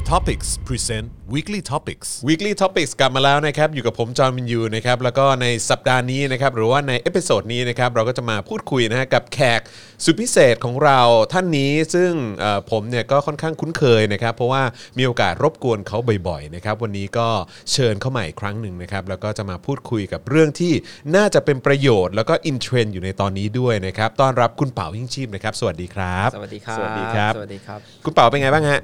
[0.00, 9.60] The Topics present Weekly Topics Weekly Topics กลับมาแล้วนะครับ อยู่กับผมจอห์นวินยูนะครับ แล้วก็ในสัปดาห์นี้นะครับ หรือว่าใน episode นี้นะครับ เราก็จะมาพูดคุยนะฮะกับแขก
[10.04, 11.00] สุดพิเศษของเรา
[11.32, 12.10] ท่านนี้ซึ่ง
[12.40, 14.62] เอ่อผมเนี่ยก็ค่อนข้างคุ้นเคยนะครับ เพราะว่า
[14.98, 17.28] มีโอกาสรบกวนเขาบ่อยๆนะครับ วันนี้ก็
[17.72, 20.72] เชิญเข้ามาอีกครั้งหนึ่งนะครับ แล้วก็จะมาพูดคุยกับเรื่องที่
[21.16, 28.80] น่าจะเป็นประโยชน์ แล้วก็ in trend อยู่ในตอนนี้ด้วยนะครับ ต้อนรับคุณเป๋ายิ่งชีพนะครับ สวัสดีครับ สวัสดีครับ สวัสดีครับ สวัสดีครับ คุณเป๋าเป็นไงบ้างฮะ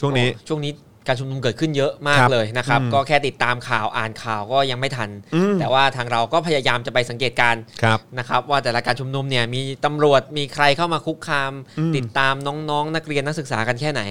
[0.00, 0.72] ช่วงนี้โอ้ช่วงนี้
[1.06, 11.52] การชุมนุมเกิดขึ้นเยอะมาคกรับเลยนะครับ อืมก็แค่ติดตามข่าวอ่านข่าวก็ยังไม่ทัน อืม แต่ว่าทางเราก็พยายามจะไปสังเกตการณ์ครับ นะครับ ว่าแต่ละการชุมนุมเนี่ยมีตำรวจมีใครเข้ามาคุกคาม
[11.96, 14.02] ติดตามน้องๆ นักเรียนนักศึกษากันแค่ไหน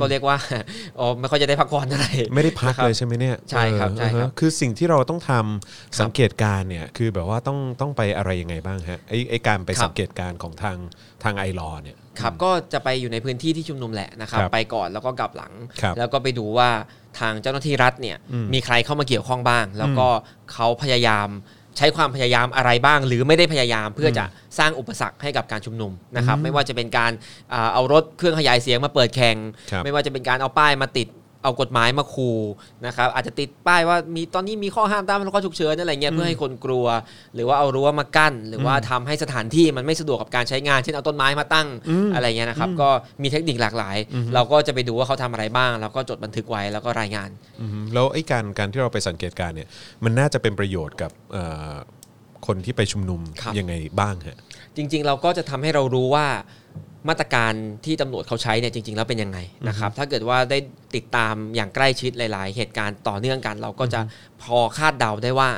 [0.00, 0.36] ก็เรียกว่า
[0.98, 10.76] อ๋อไม่ค่อยจะได้พักผ่อนอะไรไม่ได้พักนะครับเลยใช่ไหมเนี่ยใช่ครับเออใช่ครับอ่าฮะคือสิ่งที่เราต้องทำสังเกตการณ์เนี่ยคือแบบว่าต้องต้องไปอะไรยังไงบ้างฮะไอ้ไอ้การไปสังเกตการณ์ของทาง
[11.24, 16.68] ทางไอรอเนี่ย ครับก็จะไปอยู่ในพื้นที่ที่ชุมนุมแหละนะครับครับไปก่อนแล้วก็กลับหลังครับแล้วก็ไปดูว่า
[17.18, 18.16] ทางเจ้าหน้าที่รัฐเนี่ย
[18.52, 20.08] มีใครเข้ามาเกี่ยวข้องบ้าง แล้วก็
[20.52, 21.28] เขาพยายาม
[21.76, 24.24] ใช้ความพยายามอะไรบ้าง หรือไม่ได้พยายามเพื่อจะ
[24.58, 27.12] สร้างอุปสรรคให้กับการชุมนุมนะครับ ไม่ว่าจะเป็นการ
[27.52, 29.36] อ่าเอารถเครื่องขยายเสียงมาเปิดแข่ง
[29.70, 31.08] ครับไม่ว่าจะเป็นการเอาป้ายมาติด
[31.44, 32.30] เอากฎหมายมาคู
[32.86, 36.86] นะครับอาจจะติดป้ายว่ามีตอนนี้มีข้อห้ามตามพรกฉุกเฉินอะไรเงี้ยเพื่อให้คนกลัว
[37.34, 41.68] หรือว่าเอารั้วมากั้น หรือว่าทำให้สถานที่มันไม่สะดวกกับการใช้งาน เช่นเอาต้นไม้มาตั้ง
[42.14, 42.88] อะไรเงี้ยนะครับก็
[43.22, 43.96] มีเทคนิคหลากหลาย
[44.34, 49.68] เราก็จะไปดูว่าเขาทำอะไรบ้าง แล้วก็จดบันทึกไว้แล้วก็รายงานอืมแล้วไอ้การการที่เราไปสังเกตการณ์เนี่ย
[50.04, 51.74] มันน่าจะเป็นประโยชน์กับเอ่อ
[52.46, 54.38] คนที่ไปชุมนุมครับยังไงบ้างฮะ
[54.76, 56.26] จริง ๆ เราก็จะทำให้เรารู้ว่า
[57.08, 57.52] มาตรการ
[57.84, 59.38] ที่ตำรวจเขาใช้เนี่ยจริง ๆ แล้วเป็นยังไง
[59.68, 60.58] นะครับ ถ้าเกิดว่าได้
[60.96, 64.00] ติดตามอย่างใกล้ชิดหลาย ๆ เหตุการณ์ต่อเนื่องกัน เราก็จะ
[64.42, 65.50] พอคาดเดาได้ว่า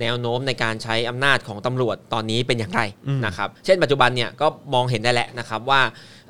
[0.00, 2.82] แนวโน้มในการใช้อำนาจของตำรวจตอนนี้เป็นอย่างไร
[3.26, 5.80] นะครับ เช่นปัจจุบันเนี่ยก็มองเห็นได้แหละนะครับว่า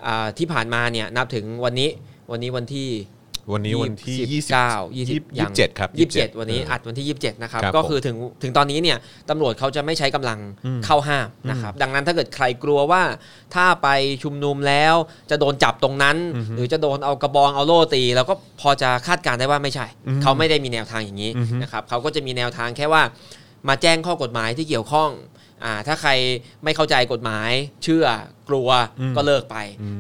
[0.07, 1.89] อ่าที่ผ่านมาเนี่ยนับถึงวันนี้
[2.31, 2.89] วันนี้วันที่
[3.53, 8.99] วันนี้วันที่ยี่20สิบเก้ายี่สิบยี่สิบเจ็ดครับยี่สิบเจ็ดวันนี้เอออัอัดวันที่ยี่สิบเจ็ดนะครับครับก็ผมคือถึงถึงตอนนี้เนี่ย
[9.31, 10.39] ตำรวจเขาจะไม่ใช้กำลัง
[10.85, 13.03] เข้าห้ามนะครับดังนั้นถ้าเกิดใครกลัวว่า
[13.55, 13.89] ถ้าไป
[14.23, 14.95] ชุมนุมแล้ว
[15.31, 16.17] จะโดนจับตรงนั้น
[16.55, 19.87] หรือจะโดนเอากระบองเอาโล่ตีเราก็พอจะคาดการณ์ได้ว่าไม่ใช่
[20.23, 21.31] เขาไม่ได้มีแนวทางอย่างนี้
[21.63, 23.03] นะครับเขาก็จะมีแนวทางแค่ว่า
[23.69, 25.11] มาแจ้งข้อกฎหมายที่เกี่ยวข้อง
[25.65, 26.11] อ่าถ้าใคร
[26.65, 27.51] ไม่เข้าใจกฎหมาย
[27.85, 28.05] เชื่อ
[28.49, 28.69] กลัว
[29.17, 29.57] ก็เลิกไป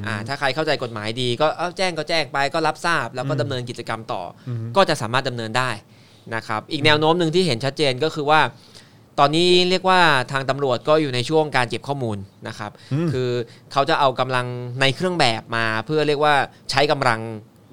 [0.06, 5.70] อ่าถ้าใครเข้าใจกฎหมายดี ก็เอาแจ้งก็แจ้งไปก็รับทราบ แล้วก็ดำเนินกิจกรรมต่ออก็จะสามารถดำเนินได้
[6.34, 8.41] นะครับอีกแนวโน้มหนึ่งที่เห็นชัดเจนก็คือว่า
[9.19, 10.00] ตอนนี้เรียกว่า
[10.32, 12.19] ทางตำรวจก็อยู่ในช่วงการเก็บข้อมูล
[12.49, 12.70] นะครับ
[13.12, 13.31] คือ
[13.72, 14.47] เขาจะเอากำลัง
[14.81, 16.34] ในเครื่องแบบมาเพื่อเรียกว่า
[16.70, 17.20] ใช้กำลัง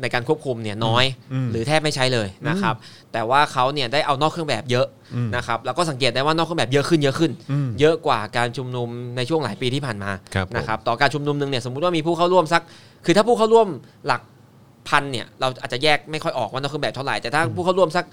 [0.02, 1.06] ในการควบคุมเนี่ยน้อย
[1.52, 2.76] หรือแทบไม่ใช้เลยนะครับ
[3.14, 4.88] แต่ว่าเขาเนี่ยได้เอานอกเครื่องแบบเยอะ
[5.36, 7.32] นะครับแล้วก็สังเกตได้ว่านอกเครื่องแบบเยอะขึ้นเยอะขึ้น
[7.80, 12.62] เยอะกว่าการชุมนุมในช่วงหลายปีที่ผ่านมาครับผมนะครับต่อการชุมนุมหนึ่งเนี่ยสมมุติว่ามีผู้เข้าร่วมสัก
[13.06, 13.68] คือถ้าผู้เข้าร่วม
[14.08, 14.22] หลัก
[14.88, 18.06] พันเนี่ยเราอาจจะแยกไม่ค่อยออกว่านอกเครื่องแบบเท่าไหร่แต่ถ้าผู้เข้าร่วมสัก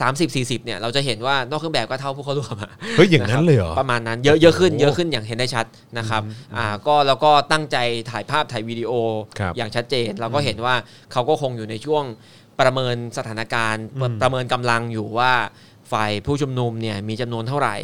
[0.00, 5.66] 30 40เนี่ยเราจะเห็นว่านอกเครื่องแบบก็เท่าผู้เข้าร่วมอะเฮ้ยอย่างนั้นเลยเหรอประมาณนั้นเยอะเยอะขึ้นโอ้โหเยอะขึ้นอย่างเห็นได้ชัด
[5.98, 6.22] นะครับ
[6.56, 7.76] อ่าก็แล้วก็ตั้งใจ
[8.10, 8.92] ถ่ายภาพถ่ายวิดีโอ
[9.38, 10.74] ครับอย่างชัดเจน เราก็เห็นว่า
[11.12, 12.04] เขาก็คงอยู่ในช่วง
[12.60, 15.32] ประเมินสถานการณ์ประประเมินกำลังอยู่ว่า
[15.92, 17.76] ฝ่ายผู้ชุมนุมเนี่ยมีจำนวนเท่าไหร่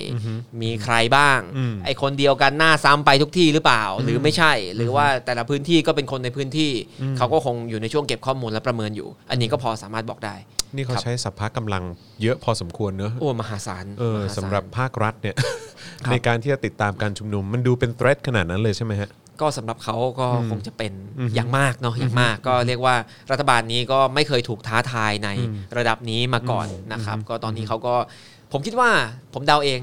[0.62, 6.70] มีใครบ้างอืมไอคนเดียวกันหน้าซ้ำไปทุกที่หรือเปล่า หรือไม่ใช่ หรือว่าแต่ละพื้นที่ก็เป็นคนในพื้นที่
[7.16, 10.36] เขาก็คงอยู่ในช่วงเก็บข้อมูลและประเมินอยู่ อันนี้ก็พอสามารถบอกได้
[10.74, 11.82] นี่เขาครับใช้สัพพะกำลัง
[12.22, 20.92] เยอะพอสมควรเนอะโอ้มหาศาลเออมหาศาลสำหรับภาครัฐเนี่ยครับในการที่จะติดตามการชุมนุมมันดูเป็น threat ขนาดนั้นเลยใช่ไหมฮะ ก็สำหรับเขาก็คงจะเป็น
[21.34, 22.94] อย่างมากเนาะอย่างมาก ก็เรียกว่า
[23.30, 25.28] รัฐบาลนี้ก็ไม่เคยถูกท้าทายใน
[25.76, 27.94] ระดับนี้มาก่อนนะครับ ก็ตอนนี้เขาก็
[28.52, 28.90] ผมคิดว่า
[29.34, 29.80] ผมเดาเอง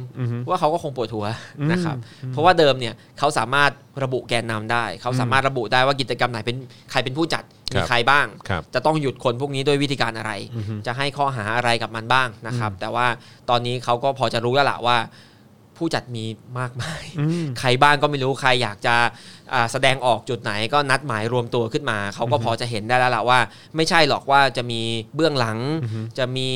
[0.50, 1.26] ว่าเขาก็คงปวดหัว
[1.72, 1.96] นะครับ
[2.32, 3.72] เพราะว่าเดิมเนี่ยเขาสามารถ
[4.04, 6.58] ระบุแกนนำได้ เขาสามารถระบุได้ว่ากิจกรรมไหนเป็น
[6.92, 10.32] ใครเป็นผู้จัดครัมีบใครบ้างครับจะต้องหยุดคนพวกนี้ด้วยวิธีการอะไร
[10.86, 13.08] จะให้ข้อหาอะไรกับมันบ้างนะครับ แต่ว่า
[13.50, 14.98] ตอนนี้เขาก็พอจะรู้แล้วล่ะว่า
[15.78, 16.24] ผู้จัดมี
[16.60, 17.04] มากมาย
[17.60, 18.96] ใครบ้างก็ไม่รู้ใครอยากจะ
[19.54, 23.40] อ่าแสดงออกจุดไหนก็นัดหมายรวมตัวขึ้นมา เขาก็พอจะเห็นได้แล้วล่ะว่า
[23.76, 24.82] ไม่ใช่หรอกว่าจะมี
[25.16, 25.58] เบื้องหลัง
[26.18, 26.50] จะมี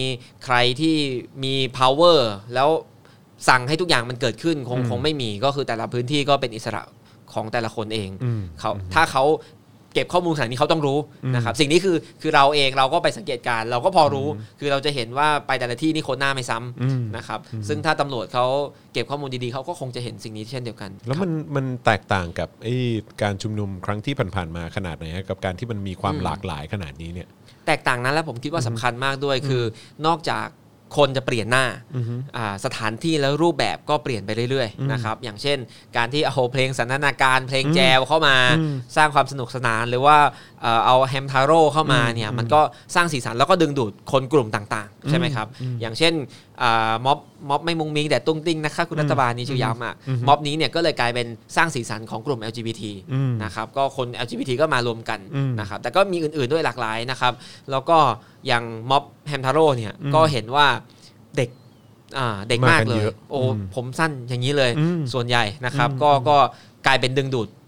[0.46, 0.96] ใครที่
[1.44, 2.20] มี power
[2.54, 2.70] แล้ว
[3.50, 6.82] สั่งให้ทุกอย่างมันเกิดขึ้นคงคงไม่มีก็คือแต่ละพื้นที่ก็เป็นอิสระ
[7.34, 9.24] ของแต่ละคนเองอืมเขาถ้าเขา
[9.94, 10.98] เก็บข้อมูลขนาดนี้เขาต้องรู้
[11.36, 14.28] นะครับสิ่งนี้คือคือเราเองเราก็ไปสังเกตการณ์เราก็พอรู้
[14.60, 18.46] คือเราจะเห็นว่าไปแต่ละที่นี่คนหน้าไม่ซ้ำนะครับซึ่งถ้าตำรวจเขา
[18.94, 22.76] เก็บข้อมูลดีๆเขาก็คงจะเห็นสิ่งนี้เช่นเดียวกัน แล้วมันมันแตกต่างกับไอ้
[23.22, 27.28] การชุมนุมครั้งที่ผ่านๆมาขนาดไหนฮะกับการที่มันมีความหลากหลายขนาดนี้เนี่ย
[27.68, 29.64] แตกต่างนั้นแล้วผมคิดว่าสำคัญมากด้วยคือ
[30.08, 30.48] นอกจาก
[30.98, 31.66] คนจะเปลี่ยนหน้า
[32.38, 35.58] อ่าสถานที่แล้วรูปแบบก็เปลี่ยนไปเรื่อยๆนะครับอย่างเช่น
[35.98, 38.36] การที่เอาเพลงสันทนาการเพลงแจวเข้ามา
[38.96, 40.18] สร้างความสนุกสนานหรือว่า
[40.62, 42.62] เอ่อเอาแฮมทาโร่เข้ามาเนี่ยมันก็
[42.96, 45.48] สร้างสีสันแล้วก็ดึงดูดคนกลุ่มต่างๆ ใช่ไหมครับ
[45.82, 46.14] อย่างเช่น
[46.62, 47.20] อ่าม็อบ
[47.50, 49.94] ม็อบไม่มุงมิงแต่ตุ้งติ้งนะคะคุณรัฐบาลนี่ชื่อย้ำอะ
[50.28, 52.82] ม็อบนี้เนี่ยก็เลยกลายเป็นสร้างสีสันของกลุ่ม LGBT
[53.44, 55.20] นะครับก็คน LGBT ก็มารวมกัน
[55.60, 57.34] นะครับแต่ก็มีอื่นๆด้วยหลากหลายนะครับ
[57.72, 57.98] แล้วก็
[58.48, 60.68] อย่างม็อบแฮมทาโร่เนี่ยก็เห็นว่า
[61.38, 61.50] เด็ก
[62.18, 66.38] อ่าเด็กมากมากันเลยเยอะโอ้อืมผมสั้นอย่างนี้เลยอืมส่วนใหญ่นะครับ ก็ก็
[66.88, 67.61] กลายเป็นดึงดูดอ่า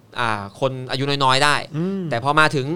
[0.59, 1.55] คนอายุน้อยๆได้
[2.09, 2.67] แต่พอมาถึง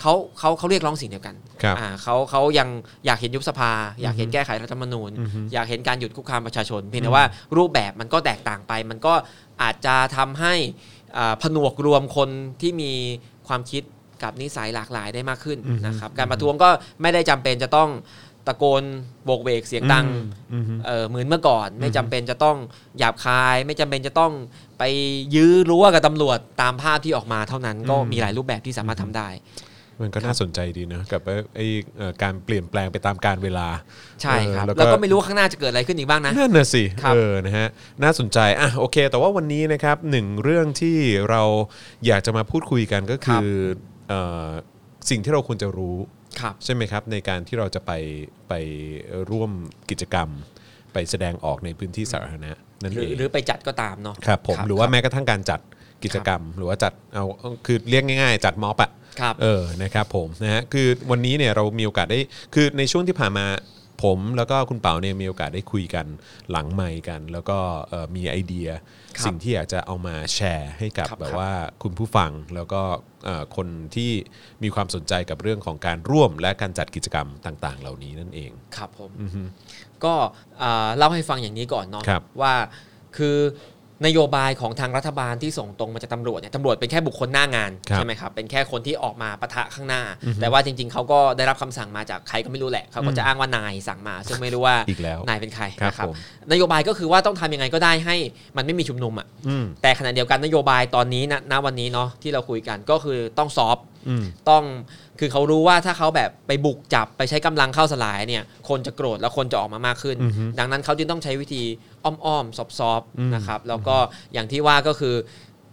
[0.00, 2.68] เขาเขาเขาเรียกร้องสิ่งเดียวกันครับอ่าเขาเขายัง
[3.06, 3.72] อยากเห็นยุบสภา
[4.02, 5.10] อยากเห็นแก้ไขรัฐธรรมนูญ
[5.52, 7.24] อยากเห็นการหยุดคุกคามประชาชน เพียงแต่ว่า
[7.56, 9.14] รูปแบบมันก็แตกต่างไป มันก็
[9.62, 10.54] อาจจะทำให้
[11.16, 12.28] อ่าผนวกรวมคน
[12.60, 12.92] ที่มี
[13.48, 13.82] ความคิด
[14.22, 16.70] กับนิสัยหลากหลายได้มากขึ้นนะครับการประท้วงก็
[17.02, 17.90] ไม่ได้จำเป็นจะต้อง
[18.46, 18.82] ตะโกน
[19.24, 20.06] โบกเวกเสียงดัง
[20.86, 22.56] เออเหมือนเมื่อก่อน ไม่จำเป็นจะต้อง
[22.98, 24.32] หยาบคาย ไม่จำเป็นจะต้อง
[24.80, 24.84] ไป
[25.34, 29.28] ยื้อรั้วกับตำรวจตามภาพที่ออกมาเท่านั้นก็มีหลายรูปแบบที่สามารถทำได้
[30.02, 31.66] มันก็น่าสนใจดีนะกับไอ้ไอ้
[31.98, 33.68] เอ่อการเปลี่ยนแปลงไปตามการเวลา
[34.22, 37.68] ใช่ครับ เออแล้วก็แล้วก็ไม่รู้ว่าข้างหน้าจะเกิดอะไรขึ้นอีกบ้างนะ นั่นน่ะสิ ครับเออ นะฮะ
[38.02, 40.96] น่าสนใจ อะ โอเค แต่ว่าวันนี้นะครับหนึ่งเรื่องที่
[41.30, 41.42] เรา
[42.06, 43.48] อยากจะมาพูดคุยกันก็คือ
[44.08, 44.48] เอ่อ
[45.10, 45.96] สิ่งที่เราควรจะรู้
[46.40, 47.92] ครับ ใช่ไหมครับ ในการที่เราจะไป
[48.48, 48.52] ไป
[49.30, 49.50] ร่วม
[49.90, 50.28] กิจกรรม
[50.92, 55.60] ไปแสดงออกในพื้นที่สาธารณะ นั่นหรืเออง หรือไปจัดก็ตามเนาะ ครับผมหรือว่าแม้กระทั่งการจัด
[56.04, 57.24] กิจกรรม หรือว่าจัดเอา
[57.66, 58.90] คือเรียกง่าย ๆ จัดม็อบอะ
[59.20, 62.18] ครับเออนะครับผมนะฮะคือวันนี้เนี่ยเรามีโอกาสได้
[62.54, 63.46] คือในช่วงที่ผ่านมา
[64.02, 66.06] ผมแล้วก็คุณเป๋าเนี่ยมีโอกาสได้คุยกัน
[66.50, 68.68] หลังไมค์กัน แล้วก็เอ่อมีไอเดีย
[69.16, 71.52] ครับสิ่งที่อยากจะเอามาแชร์ให้กับครับแบบครับว่า
[71.82, 72.82] คุณผู้ฟังแล้วก็
[73.24, 74.10] เอ่อคนที่
[74.62, 79.10] มีความสนใจกับเรื่องของการร่วมและการจัดกิจกรรมต่าง ๆ เหล่านี้นั่นเอง ครับผม
[80.04, 80.14] ก็
[80.62, 82.54] อ่าเล่าให้ฟังอย่างนี้ก่อนเนาะครับว่า
[83.16, 83.38] คือ
[84.06, 90.02] นโยบายของทางรัฐบาลที่ส่งตรงมาจากตำรวจเนี่ยตำรวจเป็นแค่บุคคลหน้างานครับใช่ไหมครับเป็นแค่คนที่ออกมาปะทะข้างหน้า
[90.40, 96.16] แต่ว่าจริง ๆเขาก็ได้รับคำสั่งมาจากใครก็ไม่รู้แหละเขาก็จะอ้างว่านายสั่งมา ซึ่งไม่รู้ว่าอีกแล้วนายเป็นใครครับนะครับผม
[96.52, 98.16] นโยบายก็คือว่าต้องทำยังไงก็ได้ให้
[98.56, 104.64] มันไม่มีชุมนุมอะอืมแต่ขณะเดียวกันนโยบายตอนนี้นะณวันนี้เนาะที่เราคุยกันก็คือต้องซอฟต์อืมต้อง
[105.20, 111.62] คือเขารู้ว่าถ้าเขาแบบไปบุกจับไปใช้กำลังเข้าสลายเนี่ยคนจะโกรธแล้วคนจะออกมามากขึ้นอือฮึดังนั้นเขาจึงต้องใช้วิธี
[112.04, 112.60] อ้อมๆซ
[112.90, 113.96] อฟต์อืมๆนะครับแล้วก็
[114.32, 115.14] อย่างที่ว่าก็คือ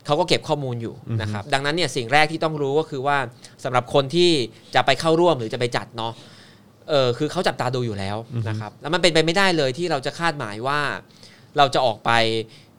[0.06, 3.18] เขาก็เก็บข้อมูลอยู่นะครับ ดังนั้นเนี่ยสิ่งแรกที่ต้องรู้ก็คือว่า
[3.64, 4.32] สำหรับคนที่
[4.76, 6.14] จะไปเข้าร่วมหรือจะไปจัดเนาะ
[6.90, 8.18] เออคือเขาจับตาดูอยู่แล้ว
[8.50, 10.80] นะครับ แล้วมันเป็นไปไม่ได้เลยที่เราจะคาดหมายว่า
[11.58, 12.12] เราจะออกไป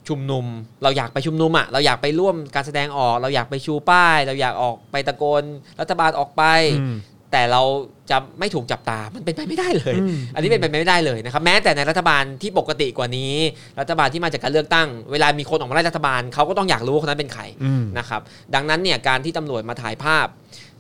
[0.09, 0.45] ชุมนุม
[0.83, 5.43] เราอยากไปชุมนุมอะเราอยากไปร่วมการแสดงออก เราอยากไปชูป้าย เราอยากออกไปตะโกน
[5.81, 6.43] รัฐบาลออกไป
[6.81, 6.95] อืม
[7.33, 7.63] แต่เรา
[8.11, 9.95] จะไม่ถูกจับตา มันเป็นไปไม่ได้เลย
[10.35, 13.35] อันนี้เป็นไปไม่ได้เลยนะครับ แม้แต่ในรัฐบาลที่ปกติกว่านี้
[13.81, 18.21] รัฐบาลที่มาจากการเลือกตั้ง เวลามีคนออกมาไล่รัฐบาลเขาก็ต้องอยากรู้ว่าคนนั้นเป็นใครอืมนะครับ
[18.55, 20.27] ดังนั้นเนี่ยการที่ตำรวจมาถ่ายภาพ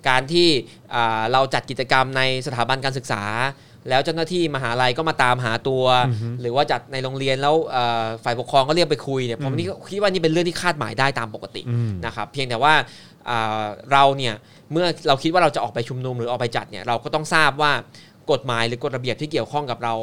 [0.08, 0.48] การที่
[0.94, 3.22] อ่าเราจัดกิจกรรมในสถาบันการศึกษา
[3.88, 5.84] แล้วเจ้าหน้าที่มหาลัยก็มาตามหาตัว
[6.40, 12.74] หรือว่าจัดในโรงเรียนแล้วเอ่อฝ่ายปกครองก็เรียกไปคุยเนี่ยผมนี่คิดว่านี่เป็นเรื่องที่คาดหมายได้ตามปกติอืมนะครับเพียงแต่ว่า
[13.30, 14.34] อ่าเราเนี่ย
[14.72, 17.72] เมื่อเราคิดว่าเราจะออกไปชุมนุมหรือออกไปจัดเนี่ยเราก็ต้องทราบว่า
[18.30, 19.94] กฎหมายหรือกฎระเบียบที่เกี่ยวข้องกับเรา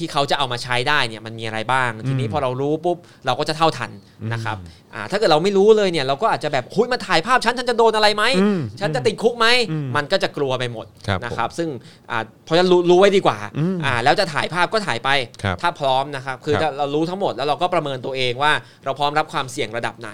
[0.00, 3.90] ที่เขาจะเอามาใช้ได้เนี่ยมันมีอะไรบ้าง ทีนี้พอเรารู้ปุ๊บเราก็จะเท่าทัน
[4.32, 4.56] นะครับ
[4.94, 11.68] อ่าถ้าเกิดเราไม่รู้เลยเนี่ยเราก็อาจจะแบบหุยมาถ่ายภาพฉันฉันจะโดนอะไรไหมอืมฉันจะติดคุกไหมอืมมันก็จะกลัวไปหมดครับนะครับซึ่ง
[12.10, 15.08] อ่าเพราะฉะนั้นรู้รู้ไว้ดีกว่าอืมอ่าแล้วจะถ่ายภาพก็ถ่ายไป
[15.42, 18.52] ครับถ้าพร้อมนะครับคือครับเรารู้ทั้งหมดแล้วเราก็ประเมินตัวเองว่า
[18.84, 20.10] เราพร้อมรับความเสี่ยงระดับไหน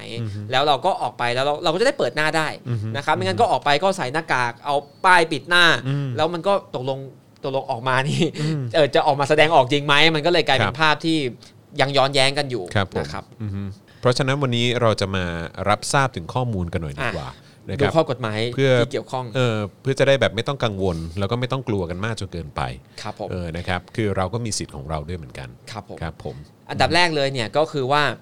[0.50, 2.48] แล้วเราก็ออกไปแล้วเราเราก็จะได้เปิดหน้าได้
[2.96, 4.74] นะครับไม่งั้นก็ออกไปก็ใส่หน้ากากเอา
[5.04, 5.64] ป้ายปิดหน้า
[6.16, 6.98] แล้วมันก็ตกลง
[7.46, 8.22] ตกลงออกมานี่
[8.74, 11.18] เออจะออกมาแสดงออกจริงไหมมันก็เลยกลายเป็ครันบภาพที่
[11.80, 13.62] ยังย้อนแย้งกันอยู่ครับผมนะครับอือฮึ
[14.00, 15.24] เพราะฉะนั้นวันนี้เราจะมา
[15.68, 17.30] รับทราบถึงข้อมูลกันหน่อยดีอะกว่า
[17.68, 22.62] นะคดูรับข้อกฎหมายเพื่อที่เกี่ยวข้องเออเพื่อจะได้แบบไม่ต้องกังวล แล้วก็ไม่ต้องกลัวกันมากจนเกินไป
[23.02, 26.36] ครับผมเออนะครับคือเราก็มีสิทธิ์ของเราด้วยเหมือนกันครับผมครับผม
[26.70, 28.14] อันดับแรกเลยเนี่ยก็คือว่าอ่า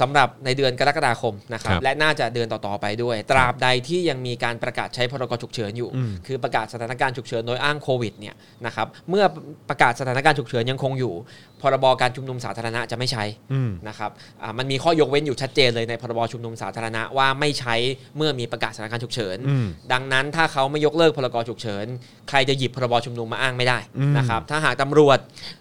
[0.00, 8.34] สำหรับในเดือนกรกฎาคมนะครับครับและน่าจะเดือนต่อ ๆ ไปด้วย ตราบใดที่ยังมีการประกาศใช้พรกฉุกเฉินอยู่อืมคือประกาศสถานการณ์ฉุกเฉินโดยอ้างโควิดเนี่ย
[8.66, 9.24] นะครับเมื่อ
[9.68, 11.14] ประกาศสถานการณ์ฉุกเฉินยังคงอยู่
[11.60, 14.10] พรบการชุมนุมสาธารณะจะไม่ใช้อืมนะครับ
[14.42, 17.74] อ่ามันมีข้อยกเว้นอยู่ชัดเจนเลยในพรบชุมนุมสาธารณะว่าไม่ใช้
[18.16, 21.86] เมื่อมีประกาศสถานการณ์ฉุกเฉินอืมดังนั้นถ้าเขาไม่ยกเลิกพรกฉุกเฉิน
[22.28, 25.18] ใครจะหยิบพรบชุมนุมมาอ้างไม่ได้อืมนะครับถ้าหากตำรวจ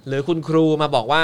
[0.07, 1.23] หรือคุณครูมาบอกว่า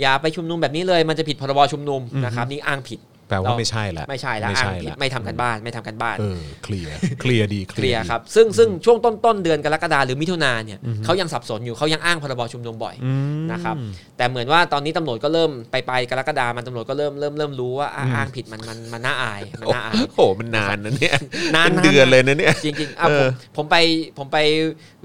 [0.00, 13.76] อย่าไปชุมนุมแบบนี้เลยมันจะผิดพรบชุมนุมนะครับนี่อ้างผิดแปลว่าไม่ใช่ละไม่ใช่แล้วไม่อ้างใช่ผิดละไม่ทำกันบ้านไม่ทำกันบ้านเออเคลียร์เคลียร์ดีเคลียร์ดีครับซึ่งซึ่งช่วงต้นต้นเดือนกรกฎาหรือมิถุนาเนี่ยเขายังสับสนอยู่เขายังอ้างพรบชุมนุมบ่อยอืมนะครับ
[14.16, 21.14] แต่เหมือนว่าตอนนี้ตำรวจก็เริ่มไปไปกรกฎามันตำรวจก็เริ่มเริ่มเริ่มรู้ว่าอะอ้างผิดมันมันมันน่าอายมันโอ้น่าอายโหมันนานนะเนี่ย
[21.54, 23.76] นานเป็นนานเดือนเลยนะเนี่ยจริงๆอะเอผมอผมไป
[24.18, 24.38] ผมไป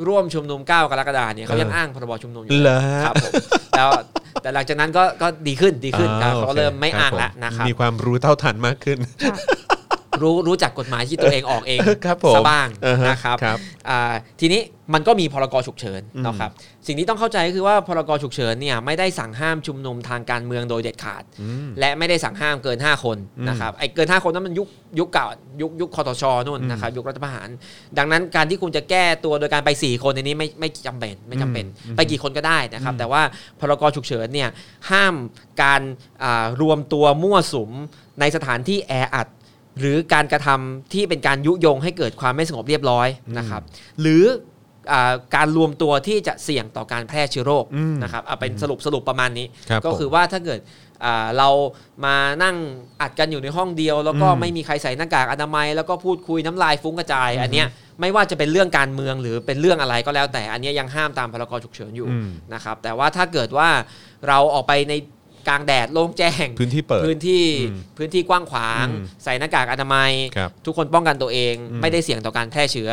[0.07, 3.31] ร่วมชุมนุม9กรกฎาเนี่ยเขายังเอออ้างพรบชุมนุมอยู่เหรอฮะครับผม
[3.77, 3.89] แล้ว
[4.43, 8.97] แต่หลังจากนั้นก็ก็ดีขึ้นดีขึ้นครับโอเขาคเริ่มไม่คบอ้างผแล้วนะครับมีความรู้เท่าทันมากขึ้น
[10.21, 13.57] รู้รู้จักกฎหมายที่ตัวเองออกเองครับผมซะบ้างอ่าฮนะครับครับ
[13.89, 14.61] อ่าทีนี้
[14.93, 16.51] มันก็มีพรกฉุกเฉินอืมนะครับ
[16.87, 24.67] สิ่งที่ต้องเข้าใจก็คือว่าพรกฉุกเฉินเนี่ยไม่ได้สั่งห้ามชุมนุมทางการเมืองโดยเด็ดขาดอืมและไม่ได้สั่งห้ามเกิน 5 คนอืมนะครับไอ้เกิน 5 คนนั้นมันยุค
[24.99, 25.25] ยุคเก่า
[25.61, 27.47] ยุคยุคคอตชนู่นอืมนะครับยุครัฐประหาร
[27.97, 33.21] ดังนั้นการที่คุณจะแก้ตัวโดยการไป 4 คนในนี้ไม่ไม่จำเป็นไม่จำเป็นอืมไปกี่คนก็ได้นะครับอืมแต่ว่า
[33.59, 34.49] พรกฉุกเฉินเนี่ย
[34.91, 35.15] ห้าม
[35.63, 35.81] การ
[36.23, 37.71] อ่ารวมตัวมั่วสุม
[38.19, 39.27] ในสถานที่แออัด
[39.79, 43.61] หรือการกระทำที่เป็นการยุยงให้เกิดความไม่สงบเรียบร้อยนะครับ
[44.01, 44.23] หรือ
[44.91, 50.59] อาการรวมตัวที่จะเสี่ยงต่อการแพร่เชื้อโรคอืมนะครับเอาเป็นสรุปสรุปประมาณนี้ครับก็ผมคือว่าถ้าเกิด
[51.05, 51.49] อ่าเรา
[52.05, 52.55] มานั่ง
[53.01, 57.67] อัดกันอยู่ในห้องเดียว แล้วก็อืมไม่มีใครใส่หน้ากากอนามัย แล้วก็พูดคุยน้ำลายฟุ้งกระจาย อันเนี้ย
[58.01, 63.69] ไม่ว่าจะเป็นเรื่องการเมืองหรือเป็นเรื่องอะไรก็แล้วแต่อันเนี้ยยังห้ามตามพรกฉุกเฉินอยู่อืมนะครับแต่ว่าถ้าเกิดว่า
[64.27, 64.93] เราออกไปใน
[65.47, 72.89] กลางแดดโล่งแจ้ง พื้นที่เปิด พื้นที่อืมพื้นที่กว้างขวางอืมใส่หน้ากากอนามัยครับทุกคนป้องกันตัวเองอืมไม่ได้เสี่ยงต่อการแพร่เชื้อ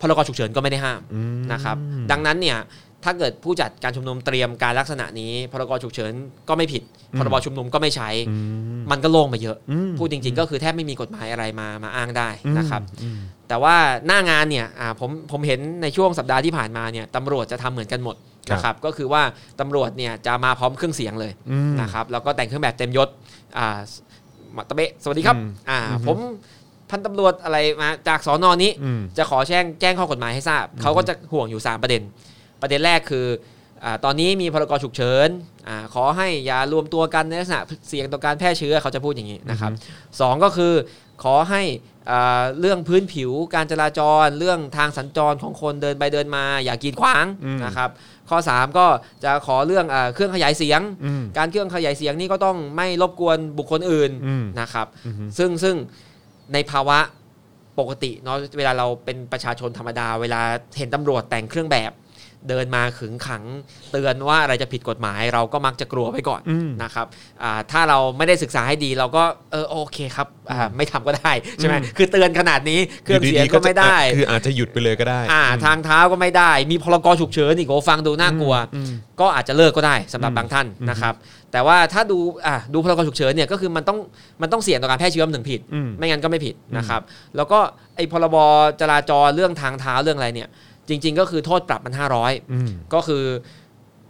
[0.00, 1.76] พรกฉุกเฉินก็ไม่ได้ห้ามอืมนะครับ
[2.10, 2.58] ดังนั้นเนี่ย
[3.04, 6.12] ถ้าเกิดผู้จัดการชุมนุมเตรียมการลักษณะนี้ พรกฉุกเฉิน
[6.48, 8.36] ก็ไม่ผิดอืมพรบชุมนุมก็ไม่ใช้อื
[8.78, 12.28] มมันก็โล่งไปเยอะอืมพูดจริง ๆ ก็คือแทบไม่มีกฎหมายอะไรมามาอ้างได้
[12.58, 13.76] นะครับอืมแต่ว่า
[14.06, 19.22] หน้างานเนี่ยอ่าผมผมเห็นในช่วงสัปดาห์ที่ผ่านมาเนี่ยตำรวจจะทำเหมือนกันหมดครับ นะครับก็คือว่า
[19.60, 23.08] ตำรวจเนี่ยจะมาพร้อมเครื่องเสียงเลยอืมนะครับแล้วก็แต่งเครื่องแบบเต็มยศ
[23.58, 23.78] อ่า
[24.56, 26.18] มาตะเบะสวัสดีครับอืมอ่าอือฮึผม
[26.90, 32.02] พันตำรวจอะไรมาจากสอนอนี้อืมจะขอแจ้งแจ้งข้อกฎหมายให้ทราบเขาก็จะห่วงอยู่ 3 ประเด็น
[32.62, 33.26] ประเด็นแรกคือ
[33.84, 35.28] อาตอนนี้มีพรกฉุกเฉิน
[35.68, 39.70] อาขอให้อย่ารวมตัวกันในลักษณะเสี่ยงต่อการแพร่เชื้อเขาจะพูดอย่างนี้นะครับ
[40.20, 40.72] สองก็คือ
[41.22, 41.62] ขอให้
[42.10, 47.90] อ่าเรื่องพื้นผิวการจราจร เรื่องทางสัญจรของคนเดินไปเดินมา อย่ากีดขวางอืมนะครับ
[48.30, 48.86] ข้อ 3 ก็
[49.24, 55.76] จะขอเรื่องอาเครื่องขยายเสียงอืมการเครื่องขยายเสียงนี่ก็ต้องไม่รบกวนบุคคลอื่นอืมนะครับอืมซึ่งซึ่ง
[56.52, 56.98] ในภาวะ
[57.78, 60.40] ปกติเนาะเวลาเราเป็นประชาชนธรรมดา เวลา
[60.78, 61.90] เห็นตำรวจแต่งเครื่องแบบ
[62.48, 63.42] เดินมาขึงขัง
[63.92, 67.06] เตือนว่าอะไรจะผิดกฎหมาย เราก็มักจะกลัวไว้ก่อนอืมนะครับ
[67.42, 81.14] อ่าถ้าเราไม่ได้ศึกษาให้ดีเราก็เออโอเคครับอ่าไม่ทำก็ได้ใช่ไหมอืมคือเตือนขนาดนี้เครื่องเสียงๆก็ไม่ได้จะคืออาจจะหยุดไปเลยก็ได้ อ่า ทางเท้าก็ไม่ได้ มีพลกรฉุกเฉินอีกโอ้ฟังดูน่ากลัวอืมก็อาจจะเลิกก็ได้สำหรับอืมบางท่านนะครับ
[81.52, 83.98] แต่ว่าถ้าดูอะดูพลกรฉุกเฉินเนี่ยก็คือมันต้อง
[84.42, 87.00] มันต้องเสี่ยงต่อการแพร่เชื้อมันถึงผิดอืมไม่งั้นก็ไม่ผิดนะครับ
[87.36, 87.58] แล้วก็
[87.96, 88.36] ไอ้พรบ
[88.80, 90.48] จราจรเรื่องทางเท้าเรื่องอะไรเนี่ย
[90.90, 93.24] จริง ๆ ก็คือโทษปรับมัน 500อืมก็คือ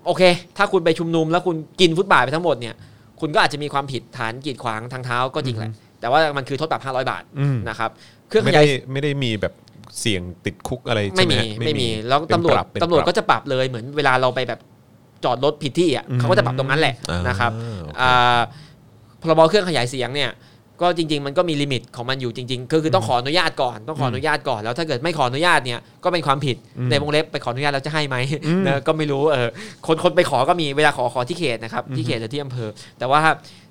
[0.07, 0.23] โอเค
[0.57, 2.75] ถ้าคุณไปชุมนุมแล้วคุณกินฟุตบาทไปทั้งหมดเนี่ย
[3.21, 5.71] คุณก็อาจจะมีความผิดฐานกีดขวางทางเท้าก็จริงแหละ
[6.01, 7.91] แต่ว่ามันคือโทษปรับ 500 บาทอืมนะครับ
[8.29, 9.55] เครื่องขไม่ยาได้ยไม่ได้มีแบบ
[10.01, 14.61] เสี่ยงติดคุกอะไรใช่ไม่ไหมมีฮะไม่มีแล้วเป็นตำรวจปบเป็นตำรวจปก็จะปรับเลยเหมือนเวลาเราไปแบบ
[15.25, 18.41] จอดรถผิดที่อะอืมเขาก็จะปรับตรงนั้นแหละอ่านนะครับโอเคอ่า
[19.23, 20.31] พรบเครื่องขยายเสียงเนี่ย
[20.83, 29.49] ก็จริง ๆ มันก็มีลิมิตของมันอยู่จริงๆคือคือต้องขออนุญาตก่อนต้องขออนุญาตก่อนแล้วถ้าเกิดไม่ขออนุญาตเนี่ยก็เป็นความผิดอืมในวงเล็บไปขออนุญาตแล้วจะให้ไหมอืมนะก็ไม่รู้เออ
[29.87, 33.21] คนคนไปขอก็มีเวลาขอขอที่เขตนะครับที่เขตหรือที่อำเภอ แต่ว่า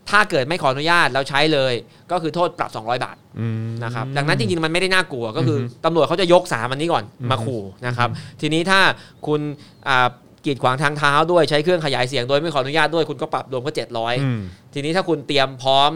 [0.10, 1.74] ถ้าเกิดไม่ขออนุญาตแล้วใช้เลย
[2.12, 8.10] ก็คือโทษปรับ 200 บาทอืมนะครับดังนั้นจริงๆ มันไม่ได้น่ากลัวก็คืออตำรวจเขาจะยกสามอันนี้ก่อนมาขู่นะครับ
[8.42, 8.80] ทีนี้ถ้า
[9.28, 9.42] คุณ
[9.88, 10.08] อ่า
[10.50, 14.39] กีดขวางทางเท้าด้วยใช้เครื่องขยายเสียงโดยไม่ขออนุญาตด้วยคุณก็ปรับรวมก็อืม
[14.72, 15.91] 700 ทีนี้ถ้าคุณเตรียมพร้อม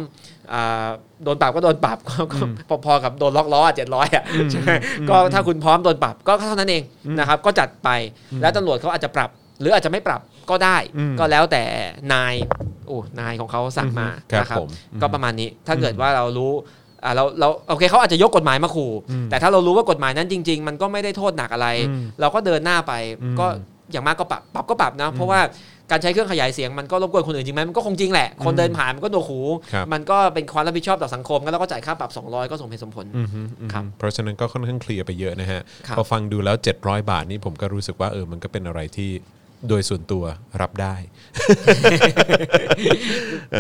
[0.54, 0.88] อ่า
[1.24, 2.16] โดนปรับก็โดนปรับก็
[2.70, 4.72] ก็พอๆกับโดนล็อกล้อเจ็ดร้อยอะใช่ไหม
[5.10, 6.84] ก็ถ้าคุณพร้อมโดนปรับก็เท่านั้นเอง
[7.20, 7.90] นะครับ ก็จัดไป
[8.42, 9.30] แล้วตำรวจเขาอาจจะปรับ
[9.60, 11.64] หรืออาจจะไม่ปรับก็ได้อืมก็แล้วแต่
[12.14, 12.34] นาย
[12.88, 14.70] โอ้นายของเขาสั่งมาครับนะครับผม
[15.02, 16.54] ก็ประมาณนี้ถ้าเกิดว่าเรารู้
[17.06, 18.92] อ่าเราเราโอเคเขาอาจจะยกกฎหมายมาขู่
[19.30, 22.94] แต่ถ้าเรารู้ว่ากฎหมายนั้นจริง ๆ มันก็ไม่ได้โทษหนักอะไรอืมเราก็เดินหน้าไป
[23.24, 23.48] อืมก็
[23.94, 25.40] อย่างมากก็ปรับปรับก็ปรับนะ เพราะว่า
[25.92, 29.40] การใช้เครื่องขยายเสียงมันก็รบกวนคนอื่นจริงไหมมันก็คงจริงแหละ คนเดินผ่านมันก็โดนหู
[29.74, 39.12] ครับมันก็เป็นความรับผิดชอบต่อสังคมก็เราก็จ่ายค่าปรับ 200 ก็สมเหตุสมผลอืมฮึอืมฮึครับเพราะฉะนั้นก็ค่อนข้างเคลียร์ไปเยอะนะฮะครับพอฟังดูแล้ว 700 บาทนี่ผมก็รู้สึกว่าเออมันก็เป็นอะไรที่
[39.70, 40.24] โดยส่วนตัว
[40.62, 40.96] รับได้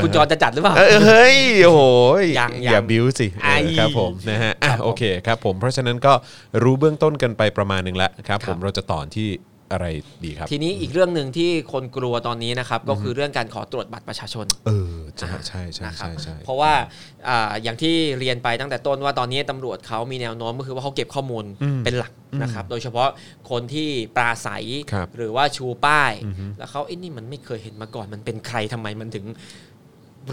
[0.04, 1.82] คุณจรจะจัดหรือเปล่าเออเฮ้ย โอ้โห
[2.40, 6.14] ยังอย่ายังบิ้วสิไอ้เออครับผมนะฮะอะครับผมโอเคครับผมเพราะฉะนั้นก็
[6.64, 9.30] รู้เบื้องต้นกันไปประมาณหนึ่งแล้วครับครับผมเราจะต่อที่
[9.74, 9.86] อะไร
[10.26, 16.74] ดีครับ ทีนี้อีกเรื่องหนึ่งที่คนกลัวตอนนี้นะครับ ก็คือเรื่องการขอตรวจบัตรประชาชน เออใช่ใช่ใช่นะครับใช่ใช่เพราะว่า
[17.28, 21.46] อ่าอย่างที่เรียนไปตั้งแต่ต้นว่าตอนนี้ตำรวจเขามีแนวโน้มก็คือว่าเขาเก็บข้อมูล
[21.86, 22.12] เป็นหลัก
[22.42, 23.10] นะครับ โดยเฉพาะ
[23.50, 26.12] คนที่ปราศัยครับหรือว่าชูป้าย
[26.58, 29.26] แล้วเขาไอ้นี่มันไม่เคยเห็นมาก่อนมันเป็นใครทำไมมันถึง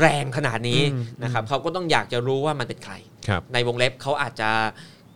[0.01, 0.83] แรงขนาดนี้
[1.23, 2.95] นะครับเขาก็ต้องอยากจะรู้ว่ามันเป็นใคร
[3.29, 4.51] ครับในวงเล็บเขาอาจจะ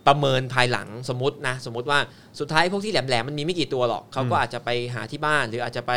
[0.06, 1.98] ประเมินภายหลังสมมตินะสมมติว่า
[2.40, 5.92] สุดท้ายพวกที่แหลมๆมันมีไม่กี่ตัวหรอกเขาก็อาจจะไปหาที่บ้าน หรืออาจจะไป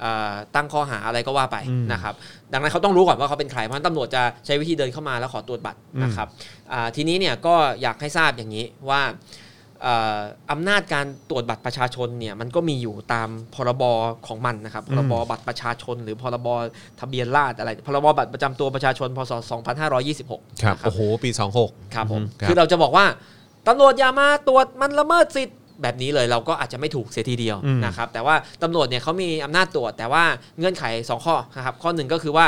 [0.00, 1.56] เอ่อตั้งข้อหาอะไรก็ว่าไป
[1.92, 2.14] นะครับ
[2.52, 6.28] ดังนั้นเขาต้องรู้ก่อนว่าเขาเป็นใครเพราะฉะนั้นตำรวจจะใช้วิธีเดินเข้ามาแล้วขอตรวจบัตรนะครับ
[6.72, 9.02] อ่าทีนี้เนี่ยก็อยากให้ทราบอย่างนี้ว่า
[9.84, 10.18] เอ่อ
[10.50, 13.82] อำนาจการตรวจบัตรประชาชนเนี่ยมันก็มีอยู่ตามพรบ
[14.26, 16.48] ของมันนะครับพรบบัตรประชาชน หรือพรบ
[17.00, 19.32] ทะเบียนราษฎร์อะไรพรบบัตรประจำตัวประชาชนพศ
[19.92, 21.30] 2526ครับนะโอ้โหปี
[21.62, 23.04] 26 ครับผมครับคือเราจะบอกว่า
[23.68, 30.24] ตำรวจอย่ามาตรวจมันละเมิดสิทธิ์แบบนี้เลยเราก็อาจจะไม่ถูกเสียทีเดียวอืมนะครับแต่ว่าตำรวจเนี่ยเขามีอำนาจตรวจ แต่ว่า
[30.58, 32.46] เงื่อนไข 2 ข้อนะครับข้อหนึ่งก็คือว่า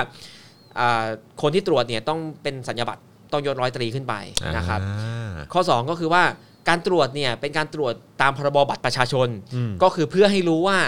[0.78, 1.06] อ่า
[1.42, 3.02] คนที่ตรวจเนี่ยต้องเป็นสัญญาบัตร
[3.32, 4.14] ต้องยศร้อยตรีขึ้นไป
[4.56, 6.22] นะครับอ่าข้อ 2 ก็คือว่า
[6.68, 10.78] การตรวจเนี่ยเป็นการตรวจตามพรบบัตรประชาชนอืมก็คือเพื่อให้รู้ว่า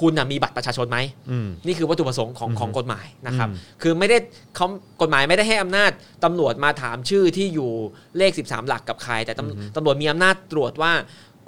[0.00, 0.98] คุณน่ะมีบัตรประชาชนไหม
[1.30, 4.18] อืมนี่คือวัตถุประสงค์ของของกฎหมายนะครับอืมคือไม่ได้
[4.56, 4.66] เขา
[5.00, 5.90] กฎหมายไม่ได้ให้อำนาจ
[6.24, 7.70] ตำรวจมาถามชื่อที่อยู่
[8.18, 10.92] เลข 13 หลักกับใคร แต่ตำตำรวจมีอำนาจตรวจว่า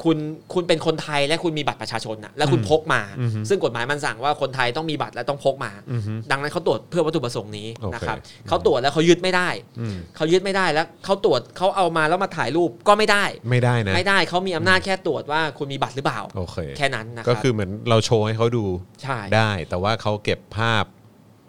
[0.04, 0.18] คุณ
[0.54, 9.48] คุณเป็นคนไทยและคุณมีบัตรประชาชนนะและคุณพกมาอืมซึ่งกฎหมายมันสั่งว่าคนไทยต้องมีบัตรและต้องพกมาอืมดังนั้นเขาตรวจเพื่อวัตถุประสงค์นี้โอเคนะครับเขาตรวจแล้วเขายึดไม่ได้
[9.80, 18.64] อืมเขายึดไม่ได้แล้วเขาตรวจเขาเอามาแล้วมาถ่ายรูปก็ไม่ได้ ไม่ได้นะไม่ได้เขามีอำนาจแค่ตรวจว่าคุณมีบัตรหรือเปล่าโอเคแค่นั้นนะคก็รับคือเหมือนเราโชว์ให้เขาดู
[19.02, 20.84] ใช่ได้ แต่ว่าเขาเก็บภาพ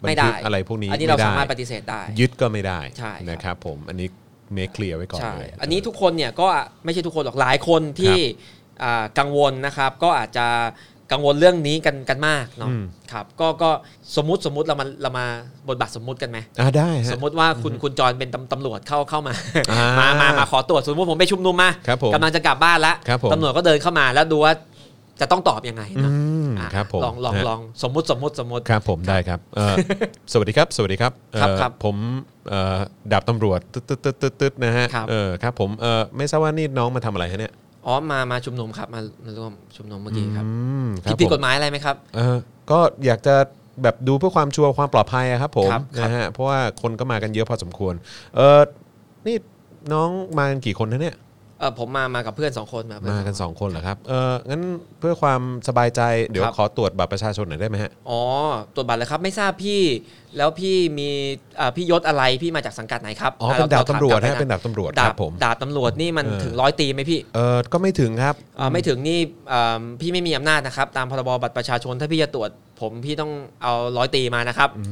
[0.02, 4.08] บันไม่ได้ทึกอะไรพวกนี้อันนี้เราไม่ได้สามารถปฏิเสธได้ ยึดก็ไม่ได้ใช่ครับนะครับผมอันนี้
[4.54, 6.46] เมคเคลียร์ไว้ก่อนใช่เลยอันนี้ทุกคนเนี่ยก็
[6.84, 8.16] ไม่ใช่ทุกคนหรอกหลายคนที่
[8.82, 10.46] อ่ากังวลนะครับก็อาจจะ
[11.12, 13.70] กังวลเรื่องนี้กันกันมากเนาะอืมครับก็ก็
[14.16, 15.26] สมมติสมมติเรามาเรามา
[15.68, 19.34] บทบาทสมมุติกันไหมอ่าได้ฮะสมมติว่าคุณคุณจรเป็นตำตำรวจเข้าเข้ามา
[19.72, 24.52] อ่ามมามามาขอตรวจสมมติผมไปชุมนุมมาครับผมกำลังจะกลับบ้านแล้วครับผมตำรวจก็เดินเข้ามาแล้วดูว่า
[25.20, 26.12] จะต้องตอบยังไงอืเนาะ
[26.48, 29.74] มอะครับผมลองลองฮะลองสมมติสมมติสมมติครับผมได้ครับเอ่อ
[30.32, 31.96] สวัสดีครับ สวัสดีครับครับเอ่อครับผม
[32.48, 32.76] เอ่อ
[33.12, 37.52] ดาบตำรวจตึ๊ดตึ๊ดตึ๊ดตึ๊ดตึ๊ดนะฮะครับเออครับผมเออไม่ทราบว่านี่น้องมาทำอะไรฮะเนี่ย
[37.86, 40.50] อ๋อมามาชุมนุมครับมามาร่วมชุมนุมเมื่อกี้ครับอื
[40.84, 42.36] มครัผิบดผิดผมกฎหมายอะไรไหมครับเออ
[42.70, 43.34] ก็อยากจะ
[43.82, 47.94] แบบดูเพื่อความชัวร์ความปลอดภัยอะครับผมครับครับนะฮะเพราะว่าคนก็มากันเยอะพอสมควร
[48.36, 48.60] เออ
[49.26, 49.36] นี่
[49.92, 50.08] น้อง
[50.38, 51.16] มากันกี่คนนะเนี่ย
[51.62, 54.62] เออผมมามากับเพื่อนสองคนมาเพื่อมากัน2คนเหรอครับเอองั้น
[55.00, 58.20] เพื่อความสบายใจเดี๋ยวครับขอตรวจบัตรประชาชนหน่อยได้ไหมฮะอ๋อ
[58.74, 59.80] ตรวจบัตรเลยครับไม่ทราบพี่
[60.36, 61.08] แล้วพี่มี
[61.60, 69.18] อ่าพี่ยศอะไรพี่มาจากสังกัดไหนครับอ๋อเป็นดาบถมตำรวจกลัฮะไเป็นดาบตำรวจคดารับบผมดาบตำรวจนี่มันเออถึงร้อยตีไหมพี่เออก็ไม่ถึงครับอ่าไม่ถึงนี่
[69.52, 72.50] อ่าพี่ไม่มีอำนาจนะครับตามพรบบัตรประชาชนถ้าพี่จะตรวจ
[72.82, 74.84] ผมพี่ต้องเอาร้อยตีมานะครับอื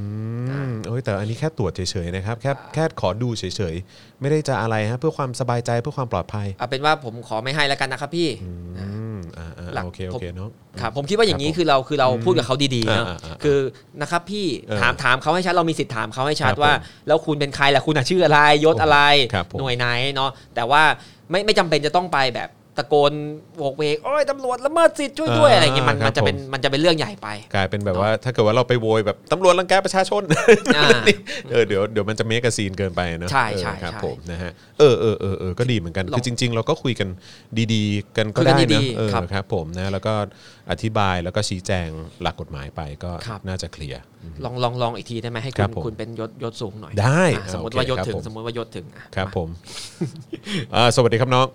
[0.69, 8.51] มเอ้ยแต่อันนี้แค่ตรวจเฉยๆนะครับแค่แค่ขอดูเฉยๆ ไม่ได้จะอะไรฮะเพื่อความสบายใจเพื่อความปลอดภัยเอาเป็นว่าผมขอไม่ให้แล้วกันนะครับพี่อื
[9.15, 10.51] มอ่าอ่าหลักโอเคโอเคเนาะ
[10.81, 13.59] ครับผมคิดว่าอย่างนี้คือเราคือเราพูดกับเขาดีๆเนอะอ่าอ่าอ่าคือ
[14.01, 18.99] นะครับพี่เออถามถามเขาให้ชัดเรามีสิทธิ์ถามเขาให้ชัดครับว่าผมแล้วคุณเป็นใครล่ะคุณอะชื่ออะไรยศอะไร
[19.35, 20.83] ครับผมหน่วยไหนเนาะแต่ว่า
[21.31, 23.13] ไม่ไม่จำเป็นจะต้องไปแบบตะโกน
[23.59, 30.23] โวกเวกโอ้ยตำรวจละเมิดสิทธิ์ช่วยด้วยอะไรเงี้ยมันครับมันจะเป็นผมมันจะเป็นเรื่องใหญ่ไป กลายเป็นแบบว่าถ้าเกิดว่าเราไปโวยแบบตำรวจรังแกประชาชน
[30.77, 30.89] อ่า
[31.51, 37.09] เออเดี๋ยวเดี๋ยวมันจะเมกซีนเกินไปเนอะใช่ใช่เออครับใช่ผมนะฮะเออเออเออเออก็ดีเหมือนกันลองคือจริง ๆ เราก็คุยกัน
[37.73, 40.15] ดีๆ กันก็คุยกัได้นดีนะๆเออครับครับผมนะแล้วก็
[40.71, 41.89] อธิบายแล้วก็ชี้แจง
[42.23, 44.03] หลักกฎหมายไปก็ครับน่าจะเคลียร์
[44.45, 49.49] ลองลองลองอีกทีได้ไหมให้ครัคุบณผมคุณเป็นยศยศสูงหน่อยได้อะสมมติโอเคว่ายศครับถึงผมสมมติว่ายศถึงอะครับมาผม
[50.75, 51.47] อ่าสวัสดีครับน้อง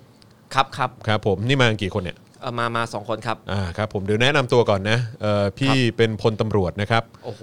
[0.55, 7.41] ครับครับครับผมนี่มากันกี่คนเนี่ยเออมามาสองคนครับ อ่าครับผมเดี๋ยวแนะนำตัวก่อนนะเอ่อพี่เป็นพลตำรวจนะครับ โอ้โห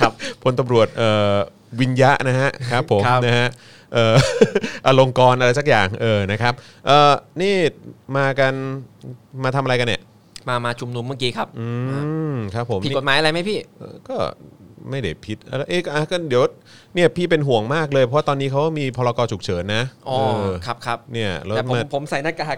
[0.00, 1.34] ครับ พลตำรวจเอ่อ
[1.80, 3.48] วิญญะนะฮะครับผมครับ นะฮะ
[3.94, 4.14] เอ่อ
[4.86, 6.54] อลงกรณ์อะไรสักอย่างเออนะครับ
[6.86, 7.54] เอ่อนี่
[8.16, 8.52] มากัน
[9.44, 10.02] มาทำอะไรกันเนี่ย
[10.48, 11.66] มามาชุมนุมเมื่อกี้ครับ อื
[12.32, 14.16] มครับผมผิดนี่กฎหมายอะไรไหมพี่เอ่อก็
[14.90, 16.44] ไม่ได้ผิดอะไรเอ๊ะอะก็เดี๋ยว
[16.94, 22.56] เนี่ยพี่เป็นห่วงมากเลย เพราะตอนนี้เขามีพรกฉุกเฉินนะอ๋อเออครับครับเนี่ยแล้วแต่ผมมาผมใส่หน้ากาก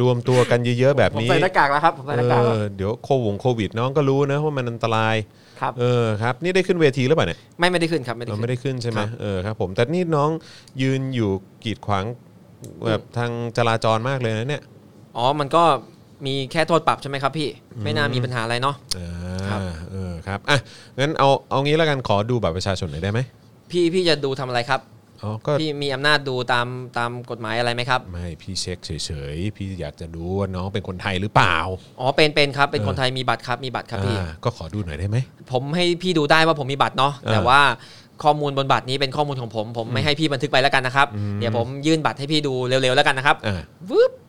[0.00, 5.16] รวมตัวกันเยอะๆแบบผมนี้ ใส่หน้ากากแล้วครับผมใส่หน้ากากแล้วเออเดี๋ยวโควงโควิดน้องก็รู้นะว่ามันอันตราย
[5.60, 10.30] ครับ เออครับ นี่ได้ขึ้นเวทีหรือเปล่าเนี่ยไม่ไม่ได้ขึ้นครับไม่ได้เราขึ้น ไม่ได้ขึ้นใช่ไหมครับ เออครับผมแต่นี่น้อง
[10.82, 11.30] ยืนอยู่
[11.64, 12.04] กีดขวาง
[12.88, 14.62] แบบทางจราจรมากเลยนะเนี่ย
[15.16, 15.64] อ๋อ มันก็
[16.26, 17.48] มีแค่โทษปรับใช่ไหมครับพี่
[17.84, 19.08] ไม่น่ามีปัญหาอะไรเนาะอ่า
[19.50, 19.60] ครับ
[19.92, 20.58] เออครับอะ
[20.98, 23.20] งั้นเอาเอางี้แล้วกันขอดูบัตรประชาชนหน่อยได้ไหม
[23.70, 24.80] พี่พี่จะดูทำอะไรครับ
[25.22, 26.66] อ๋อก็พี่มีอำนาจดูตาม
[26.98, 28.90] ตามกฎหมายอะไรไหมครับ ไม่พี่เช็คเฉ
[29.34, 31.56] ยๆ พี่อยากจะดูว่าน้องเป็นคนไทยหรือเปล่า
[32.00, 35.16] อ๋อเป็นเป็นครับเป็นเออคนไทยมีบัตรครับมีบัตรครับพี่อ่าก็ขอดูหน่อยได้ไหม
[35.52, 37.60] ผมให้พี่ดูได้ว่าผมมีบัตรเนาะเออแต่ว่า
[38.22, 41.06] ข้อมูลบนบัตรนี้เป็นข้อมูลของผม ผมไม่ให้พี่บันทึกไปแล้วกันนะครับ
[41.38, 44.21] เดี๋ยวผมยื่นบัตรให้พี่ดูเร็วๆแล้วกันนะครับอ่าวึบอืม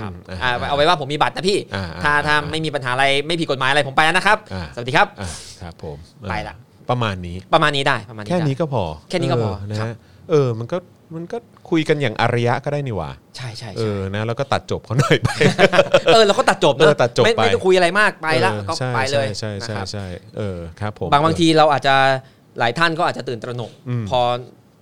[0.00, 5.28] ครับอ่าอ่าเอาไว้ว่าผมมีบัตรนะพี่อ่าถ้าอ่าถ้าอ่าไม่มีปัญหาอะไรไม่ผิดกฎหมายอะไรผมไปแล้วนะครับอ่าสวัสดีครับอ่า
[5.62, 5.96] ครับผม
[6.30, 6.54] ไปละ
[6.90, 9.96] ประมาณนี้ประมาณนี้ได้ประมาณนี้แค่ได้นี้ก็พอ แค่นี้ก็พอเนะครัฮะบ
[10.30, 10.78] เออมันก็
[11.14, 11.38] มันก็
[11.70, 15.28] คุยกันอย่างอารยะก็ได้นี่หว่า ใช่ใช่เอใช่อนะแล้วก็ตัดจบเขาหน่อยไป
[16.06, 21.94] เออเราก็ตัดจบเอนะอตัดจบไม่ไปไม่ต้องคุยอะไรมากไปละออก็ใช่ไปเลยใช่ใช่นะครับใช่เออครับผมบางบางทีเราอาจจะ
[22.58, 24.20] หลายท่านก็อาจจะตื่นตระหนกอืมพอ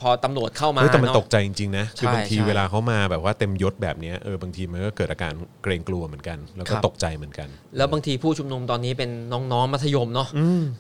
[0.03, 10.29] พอตำรวจเข้ามาเฮ้ยแต่มันเอะ ตกใจจริงๆนะคือใช่บางทีใช่เวลาเขามาแบบว่าเต็มยศแบบเนี้ยเออบางทีมันก็เกิดอาการเกรงกลัวเหมือนกัน แล้วก็ครับ ตกใจเหมือนกัน แล้วบางทีผู้ชุมนุมตอนนี้เป็นน้องๆมัธยมเนาะ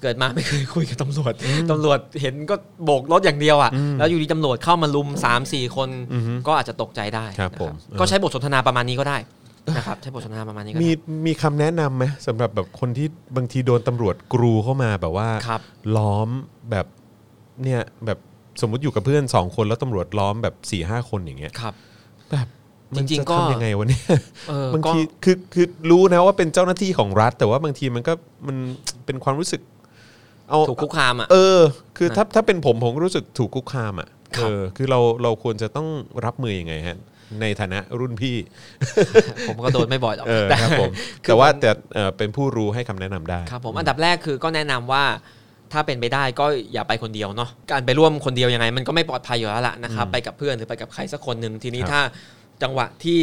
[0.02, 1.32] เกิดมาไม่เคยคุยกับตำรวจ
[1.70, 9.18] ตำรวจเห็นก็โบกรถอย่างเดียวอะแล้วอยู่ดีตำรวจเข้ามาลุม 3 4 คนอือฮึก็อาจจะตกใจได้ครับนะผมก็ใช้บทสนทนาประมาณนี้ก็ได้
[9.76, 15.60] นะครับใช้บทสนทนาประมาณนี้ก็มีได้ มีคำแนะนำไหมสำหรับแบบคนที่บางทีโดนตำรวจกรูเข้ามาแบบว่าครับ
[15.96, 16.28] ล้อม
[16.70, 16.86] แบบ
[17.64, 18.18] เนี่ยแบบ
[18.60, 21.74] สมมุติอยู่กับเพื่อนสองคนแล้วตำรวจล้อมแบบ4ี่ห้าคนอย่างเงี้ยครับ
[22.30, 22.46] แบบ
[22.96, 24.04] มันจริงๆจะก็ทำยังไงวะเนี่ย
[24.48, 28.12] เออบางก็ทีคือคือรู้นะว่าเป็นเจ้าหน้าที่ของรัฐ แต่ว่าบางทีมันก็
[28.46, 28.56] มัน
[29.06, 29.60] เป็นความรู้สึก
[30.50, 31.60] เอาถูกคุกคามอะเออ
[31.96, 35.88] คือถ้าถ้าเป็นผมผมก็รู้สึกถูกคุกคามอะครัเอบอคือเราเราควรจะต้อง
[36.24, 36.98] รับมือยังไงฮะ
[37.40, 38.36] ในฐานะรุ่นพี่
[39.48, 40.90] ผมก็โดนไม่บ่อยหรอกเออแต่ครับผม
[41.24, 45.04] คือแต่ว่าผมแต่เอ่อเป็นผู้รู้ให้คำแนะนำได้ครับผมอันดับแรกคือก็แนะนำว่า
[45.74, 52.00] ถ้าเป็นไปได้ก็อย่าไปคนเดียวเนาะการไปร่วมคนเดียวยังไง มันก็ไม่ปลอดภัยอยู่แล้วล่ะนะครับไปกับเพื่อนหรือไปกับใครสักคนหนึ่งทีนี้ครับถ้า
[52.62, 53.20] จังหวะที่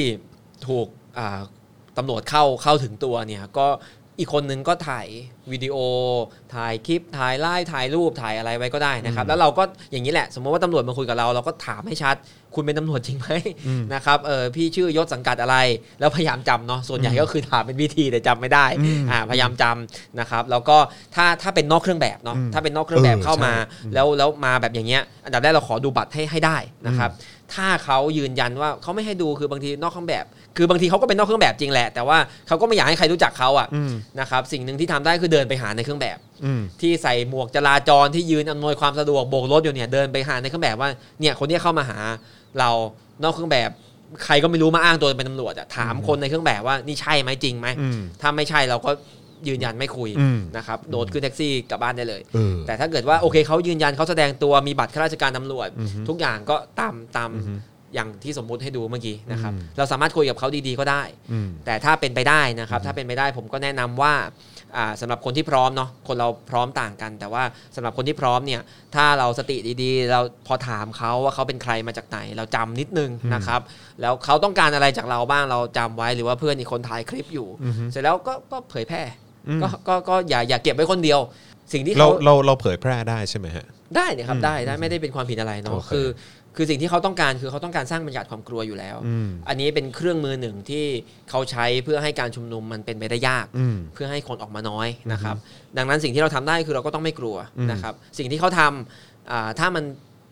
[0.68, 0.88] ถูก
[1.18, 1.40] อ่า
[1.98, 3.68] ตำรวจเข้าเข้าถึงตัวเนี่ยก็
[4.20, 5.08] อีกคนนึงก็ถ่าย
[5.52, 5.76] วิดีโอ
[6.56, 12.16] ถ่ายคลิป ถ่ายไลฟ์ถ่ายรูปถ่ายอะไรไว้ก็ได้นะครับ แล้วเราก็อย่างนี้แหละ สมมติว่าตำรวจมาคุยกับเรา เราก็ถามให้ชัด
[12.56, 13.30] คุณเป็นตำรวจจริงไหม
[13.94, 15.58] นะครับเออพี่ชื่อยศสังกัดอะไร
[16.00, 18.66] แล้วพยายามจำเนาะส่วนใหญ่ก็คือถามเป็นวิธีแต่จำไม่ได้
[19.12, 20.78] อ่าพยายามจำนะครับแล้วก็
[21.16, 27.10] ถ้าถ้าเป็นนอกเครื่องแบบเนาะถ้าเป็นนอกเครื่องแบบเออเข้ามาใช่แล้วแล้วมาแบบอย่างเงี้ยอันดับแรกเราขอดูบัตรให้ให้ได้นะครับ
[27.56, 30.26] ถ้าเขายืนยันว่าเขาไม่ให้ดูคือบางทีนอกเครื่องแบบ
[30.58, 41.98] คือบางทีเขาก็เป็นนอกเครื่องแบบจริงแหละ แต่ว่าเขาก็ไม่อยากให้ใครรู้จักเขาอะอืมนะครับสิ่งหนึ่งที่ทำได้คือเดินไปหาในเครื่องแบบอืมที่ใส่หมวกจราจรที่ยืนอำนวยความสะดวกโบกรถอยู่เนี่ยเดินไปหาในเครื่องแบบว่าเนี่ยคนเนี้ยเข้ามาหา
[42.60, 42.70] เรา
[43.24, 43.70] นอกเครื่องแบบ
[44.26, 48.92] ใครก็ไม่รู้มาอ้างตัวเป็นตำรวจอะถามคนในเครื่องแบบว่านี่ใช่ไหมจริงไหมอืมถ้าไม่ใช่เราก็
[49.48, 57.54] ยืนยันไม่คุยอืมนะครับโดดขึ้นแท็กซี่กลับบ้านได้เลยเออแต่ถ้าเกิดว่าโอเคเขายืนยันเขาแสดงตัวมีบัตรข้าราชการตำรวจอือฮึทุกอย่างก็ตามตามอือฮึ
[57.96, 64.14] อย่างที่สมมุติให้ดูเมื่อกี้นะครับอืมเราสามารถคุยกับเขาดีๆก็ได้อืมแต่ถ้าเป็นไปได้นะครับ ถ้าเป็นไปได้ผมก็แนะนำว่า
[64.78, 67.44] อ่าสำหรับคนที่พร้อมเนาะคนเราพร้อมต่างกัน แต่ว่า
[67.76, 68.62] สำหรับคนที่พร้อมเนี่ย
[68.96, 73.62] ถ้าเราสติดีๆ เราพอถามเขาว่าเขาเป็นใครมาจากไหน เราจำนิดนึงนะครับ
[74.02, 79.31] แล้วเขาต้องการอะไรจากเราบ้างเราจำไว้หรือว่าเพื่อนอีกคนถ่ายคลิปอยู่อือฮึเสร็จแล้วก็ก็เผยแพร่อืม
[79.62, 81.20] ก็ก็ก็อย่าอย่าเก็บไว้คนเดียว
[81.74, 86.08] สิ่งที่เราเขาเราเราเผยแพร่ได้ใช่ไหมฮะได้เนี่ยครับอืมได้ได้ไม่ได้เป็นความผิดอะไรเนาะโอเคคือ
[86.56, 90.86] คือสิ่งที่เขาต้องการคือเขาต้องการสร้างบรรยากาศความกลัวอยู่แล้วอืมอันนี้เป็นเครื่องมือหนึ่งที่
[91.30, 95.36] เขาใช้เพื่อให้การชุมนุมมันเป็นไปได้ยากอืมเพื่อให้คนออกมาน้อยนะครับ
[95.78, 99.84] ดังนั้นสิ่งที่เราทำได้คือเราก็ต้องไม่กลัวอืมนะครับ สิ่งที่เขาทำอ่าถ้ามัน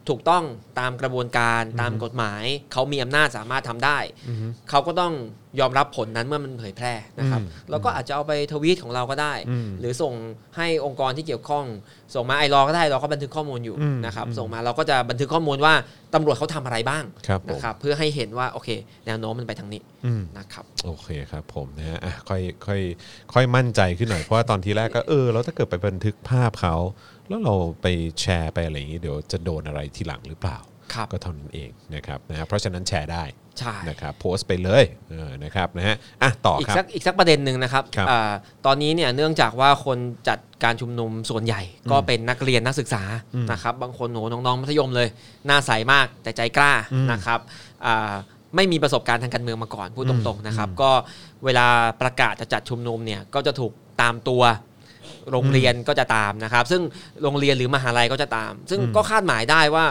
[0.10, 0.44] ถูกต้อง
[0.80, 2.44] ตามกระบวนการตามกฎหมาย
[2.74, 4.38] เขามีอำนาจสามารถทำได้อืม
[4.70, 5.14] เขาก็ต้อง
[5.60, 10.14] ยอมรับผลนั้นเมื่อมันเผยแพร่นะครับอืมแล้วก็อาจจะเอาไปทวีตของเราก็ได้อืมหรือส่ง
[10.58, 11.66] ให้องค์กรที่เกี่ยวข้อง
[12.16, 15.74] ส่งมาไอรอก็ได้เราก็บันทึกข้อมูลอยู่อืมนะครับอืมส่งมาเราก็จะบันทึกข้อมูลว่า
[16.14, 18.70] ตำรวจเขาทำอะไรบ้างครับผมนะครับเพื่อให้เห็นว่าโอเค
[19.06, 22.82] แนวโน้มมันไปทางนี้อืมนะครับโอเคครับผมนะฮะอะค่อยค่อย
[23.34, 26.76] ค่อยมั่นใจขึ้นหน่อยเพราะว่าตอนทีแรกก็เออแล้วถ้าเกิดไปบันทึกภาพเขา
[27.30, 27.88] แล้วเราไป
[28.22, 30.58] แชร์ไปอะไรอย่างนี้เดี๋ยวจะโดนอะไรทีหลังหรือเปล่า
[30.94, 33.24] ครับก็เท่านั้นเองนะครับนะฮะเพราะฉะนั้นแชร์ได้
[33.60, 38.32] ใช่นะครับโพสต์ไปเลยเออนะครับนะฮะอะต่ออีกครับสักอีกสักประเด็นหนึ่งนะครับครับอา
[38.66, 41.62] ตอนนี้เนี่ยเนื่องจากว่าคนจัดการชุมนุมส่วนใหญ่
[41.92, 43.04] ก็เป็นนักเรียนนักศึกษา
[43.52, 45.08] นะครับบางคนโหนูน้องๆมัธยมเลย
[45.46, 46.72] หน้าใสมากแต่ใจกล้า
[47.12, 47.40] นะครับ
[47.86, 48.14] อ่า
[48.56, 50.92] ไม่มีประสบการณ์ทางการเมืองมาก่อนพูดตรงๆนะครับ ก็
[51.46, 51.68] เวลา
[52.02, 54.42] ประกาศจะจัดชุมนุมเนี่ยก็จะถูกตามตัว
[55.32, 56.82] โรงเรียนก็จะตามนะครับ ซึ่ง
[57.24, 59.86] โรงเรียนหรือมหาลัยก็จะตาม ซึ่งก็คาดหมายได้ว่า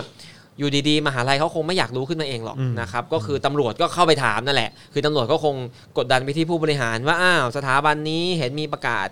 [0.58, 5.54] อยู่ดีๆ มหาลัยเขาคงไม่อยากรู้ขึ้นมาเองหรอกอืมนะครับก็คือตำรวจก็เข้าไปถามนั่นแหละ คือตำรวจก็คง
[5.98, 9.08] กดดันไปที่ผู้บริหารว่าอ้าวสถาบันนี้เห็นมีประกาศ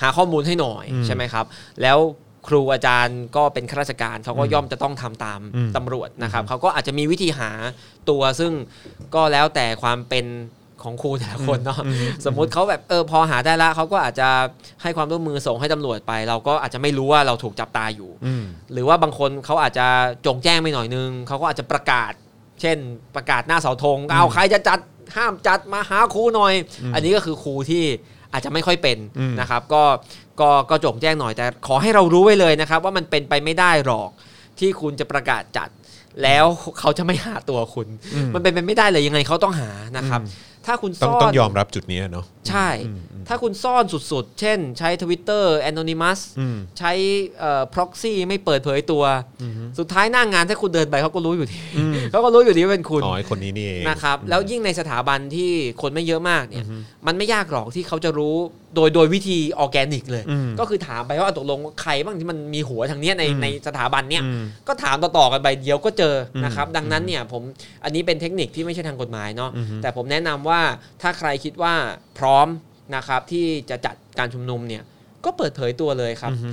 [0.00, 1.44] หาข้อมูลให้หน่อยอืมใช่ไหมครับ
[1.82, 1.98] แล้ว
[2.48, 7.50] ครูอาจารย์ก็เป็นข้าราชการเขาก็ย่อมจะต้องทำตามอืมตำรวจนะครับเขาก็อาจจะมีวิธีหา
[8.10, 8.52] ตัวซึ่ง
[9.14, 10.26] ก็แล้วแต่ความเป็น
[10.82, 11.80] ของครูแต่ละคนเนาะ
[12.24, 14.28] สมมุติเขาแบบเออพอหาได้ละเขาก็อาจจะ
[14.82, 19.86] ให้ความร่วมมือส่งให้ตำรวจไป เราก็อาจจะไม่รู้ว่าเราถูกจับตาอยู่อืมหรือว่าบางคนเขาอาจจะ
[20.26, 22.12] จงแจ้งไม่หน่อยนึงเขาก็อาจจะประกาศ
[22.60, 22.76] เช่น
[23.16, 24.78] ประกาศหน้าเสาธงเอาใครจะจัด
[25.16, 26.54] ห้ามจัดมาหาครูหน่อย
[26.94, 27.84] อันนี้ก็คือครูที่
[28.32, 29.82] อาจจะไม่ค่อยเป็นอืมนะครับ ก็
[30.40, 34.10] ก็ก็จงแจ้งหน่อยแต่ขอให้เรารู้ไว้เลยนะครับ ว่ามันเป็นไปไม่ได้หรอก
[34.58, 35.68] ที่คุณจะประกาศจัด
[36.22, 36.44] แล้ว
[36.80, 37.88] เขาจะไม่หาตัวคุณ
[38.34, 40.20] มันเป็นไปไม่ได้เลยยังไงเขาต้องหานะครับ
[40.66, 42.68] ถ้าคุณต้องซ่อนต้องยอมรับจุดนี้เนาะใช่
[43.28, 46.92] ถ้าคุณซ่อนสุดๆ เช่น ใช้ Twitter Anonymous อืมใช้
[47.38, 49.04] เอ่อ proxy ไม่เปิดเผยตัว
[49.78, 51.58] สุดท้ายหน้างานถ้าคุณเดินไปเขาก็รู้อยู่ดี
[52.10, 55.50] เขาก็รู้อยู่ดีว่าเป็นคุณอ๋อไอ้คนนี้นี่เองนะครับแล้วยิ่งในสถาบันที่
[55.82, 56.64] คนไม่เยอะมากเนี่ย
[57.06, 58.36] มันไม่ยากหรอกที่เขาจะรู้
[58.76, 67.42] โดยโดยวิธีออร์แกนิกเลยอืมก็คือถามไปว่าตกลงใครบ้างที่มันมีหัวทางเนี้ยในอืมในสถาบันเนี่ยอืมก็ถามต่อๆกันไปเดี๋ยวก็เจออมนะครับ ดังนั้นเนี่ยผม
[67.84, 70.60] อันนี้เป็นเทคนิคที่ไม่ใช่ทางกฎหมายเนาะอือฮึแต่ผมแนะนำว่า
[71.02, 71.74] ถ้าใครคิดว่า
[72.18, 72.46] พร้อม
[72.96, 74.82] นะครับที่จะจัดการชุมนุมเนี่ย
[75.24, 76.50] ก็เปิดเผยตัวเลยครับอือฮึ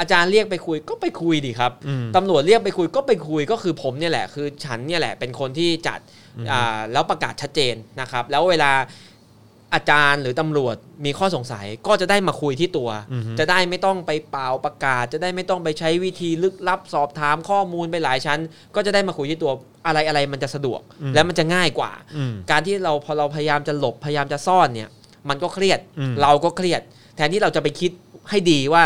[0.00, 6.00] อาจารย์เรียกไปคุยก็ไปคุยดิครับอืมตำรวจเรียกไปคุยก็ไปคุยก็คือผมเนี่ยแหละคือฉันเนี่ยแหละเป็นคนที่จัด
[6.50, 8.72] อ่าแล้วประกาศชัดเจนนะครับ แล้วเวลา
[9.76, 18.40] อาจารย์หรือตำรวจมีข้อสงสัยก็จะได้มาคุยที่ตัวอือฮึจะได้ไม่ต้องไปเป่าประกาศ จะได้ไม่ต้องไปใช้วิธีลึกลับสอบถามข้อมูลไปหลายชั้น
[18.74, 19.52] ก็จะได้มาคุยที่ตัว
[19.86, 20.80] อะไรอะไรมันจะสะดวก
[21.14, 24.90] และมันจะง่ายกว่าอืมการที่เราพอเราพยายามจะหลบพยายามจะซ่อนเนี่ย
[25.28, 26.80] มันก็เครียดอืมเราก็เครียด
[27.16, 27.90] แทนที่เราจะไปคิด
[28.30, 28.84] ให้ดีว่า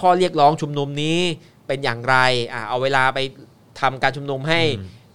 [0.00, 1.18] ข้อเรียกร้องชุมนุมนี้
[1.66, 2.16] เป็นอย่างไร
[2.52, 3.18] อ่าเอาเวลาไป
[3.80, 4.60] ทำการชุมนุมให้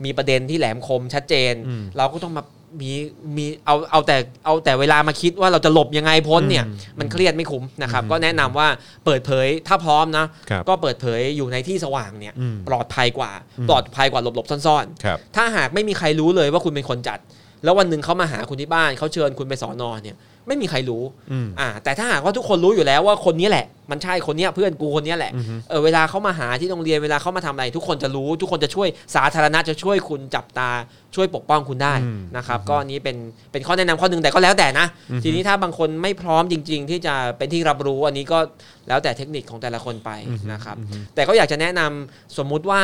[0.06, 2.43] มีประเด็นที่แหลมคมชัดเจนอืมเราก็ต้องมา
[2.81, 2.91] มี
[3.38, 8.67] มีเอาเอาแต่เอาแต่เวลามาคิดว่าเราจะหลบยังไงพ้นเนี่ยอืมมันเครียดไม่คุ้มนะครับก็แนะนำว่า
[9.05, 13.31] เปิดเผยถ้าพร้อมนะครับก็เปิดเผยอยู่ในที่สว่างเนี่ยอืมปลอดภัยกว่า
[13.69, 17.19] ปลอดภัยกว่าหลบหลบๆซ่อนๆครับถ้าหากไม่มีใครรู้เลยว่าคุณเป็นคนจัด
[17.63, 30.69] แล้ววันหนึ่งเขามาหาคุณที่บ้านเขาเชิญคุณไปสอนอเนี่ย ไม่มีใครรู้อืมอ่าแต่ถ้าหากว่าทุกคนรู้อยู่แล้วว่าคนนี้แหละ มันใช่คนเนี้ยเพื่อนกูคนเนี้ยแหละอือฮึเออเวลาเขามาหาที่โรงเรียนเวลาเขามาทำอะไร ทุกคนจะรู้ ทุกคนจะช่วยสาธารณะจะช่วยคุณจับตา
[31.15, 33.17] ช่วยปกป้องคุณได้อืมนะครับ ก็อันนี้เป็น
[33.51, 34.88] เป็นข้อแนะนำข้อหนึ่งแต่ก็แล้วแต่นะ
[35.23, 38.39] ทีนี้ถ้าบางคนไม่พร้อมจริง ๆ ที่จะเป็นที่รับรู้อันนี้ก็
[38.88, 40.12] แล้วแต่เทคนิคของแต่ละคนไป
[40.51, 40.75] นะครับ
[41.15, 42.82] แต่ก็อยากจะแนะนำสมมุติว่า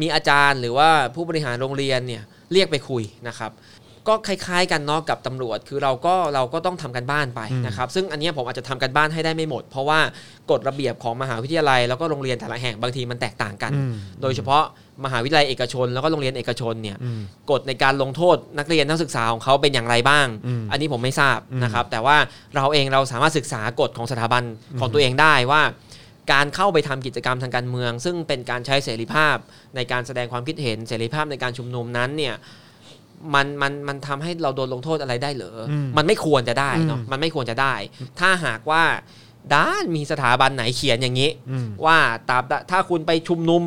[0.00, 3.50] มีอาจารย์หรือว่าผู้บริหารโรงเรียนเนี่ยเรียกไปคุยนะครับ
[4.08, 10.00] ก็คล้ายๆกันเนาะกับตำรวจ คือเราก็เราก็ต้องทำกันบ้านไปนะครับ ซึ่งอันเนี้ยผมอาจจะทำกันบ้านให้ได้ไม่หมด เพราะว่า
[10.50, 14.62] กฎระเบียบของมหาวิทยาลัย แล้วก็โรงเรียนแต่ละแห่งบางทีมันแตกต่างกันอืมโดยเฉพาะ
[15.04, 22.16] มหาวิทยาลัยเอกชน แล้วก็โรงเรียนเอกชนเนี่ยอืมกฎในการลงโทษนักเรียนนักศึกษาของเขาเป็นอย่างไรบ้างอืมอันนี้ผมไม่ทราบนะครับ แต่ว่า
[22.56, 24.42] เราเองเราสามารถศึกษากฎของสถาบัน
[24.80, 25.62] ของตัวเองได้ว่า
[26.32, 29.36] การเข้าไปทำกิจกรรมทางการเมือง ซึ่งเป็นการใช้เสรีภาพ
[29.76, 32.34] ในการแสดงความคิดเห็นเสรีภาพในการชุมนุมนั้นเนี่ย
[33.34, 37.74] มันมันมันทำให้เราโดนลงโทษอะไรได้เหรออมมันไม่ควรจะได้เนาะอืมมันไม่ควรจะได้
[38.20, 38.82] ถ้าหากว่า
[39.54, 43.62] ด้านมีสถาบันไหนเขียนอย่างนี้อืมว่าตราบใดถ้าคุณไปชุมนุม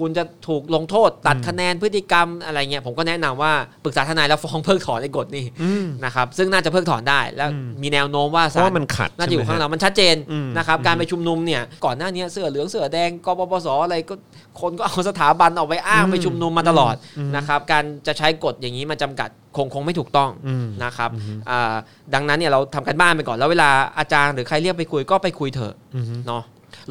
[0.00, 3.52] คุณจะถูกลงโทษตัดคะแนนพฤติกรรมอะไรเงี้ยผมก็แนะนำว่า
[3.84, 7.50] ปรึกษาทนายแล้วฟ้องเพิกถอนไอ้กฎนี่อืมนะครับซึ่งน่าจะเพิกถอนได้ แล้ว
[7.82, 14.14] มีแนวโน้มว่าเพศาราะลว่ามันขัดน่าจะอยู่ใช่ไหมข้างเรามันชัดเจนอืมนะครับการไปชุมนุมเนี่ยก่อนหน้านี้เสื้อเหลืองเสื้อแดงกปปสอะไรก็
[14.60, 16.94] คนก็เอาสถาบันออกไปอ้างไปชุมนุมมาตลอด
[17.36, 21.10] นะครับการจะใช้กฎอย่างนี้มาจำกัดคงคงไม่ถูกต้องอืมนะครับ
[21.50, 21.74] อ่า
[22.14, 26.42] ดังนั้นเนี่ยเราทำกันบ้านไปก่อนแล้วเวลาอาจารย์หรือใครเรียกไปคุยก็ไปคุยเถอะอือฮึเนาะ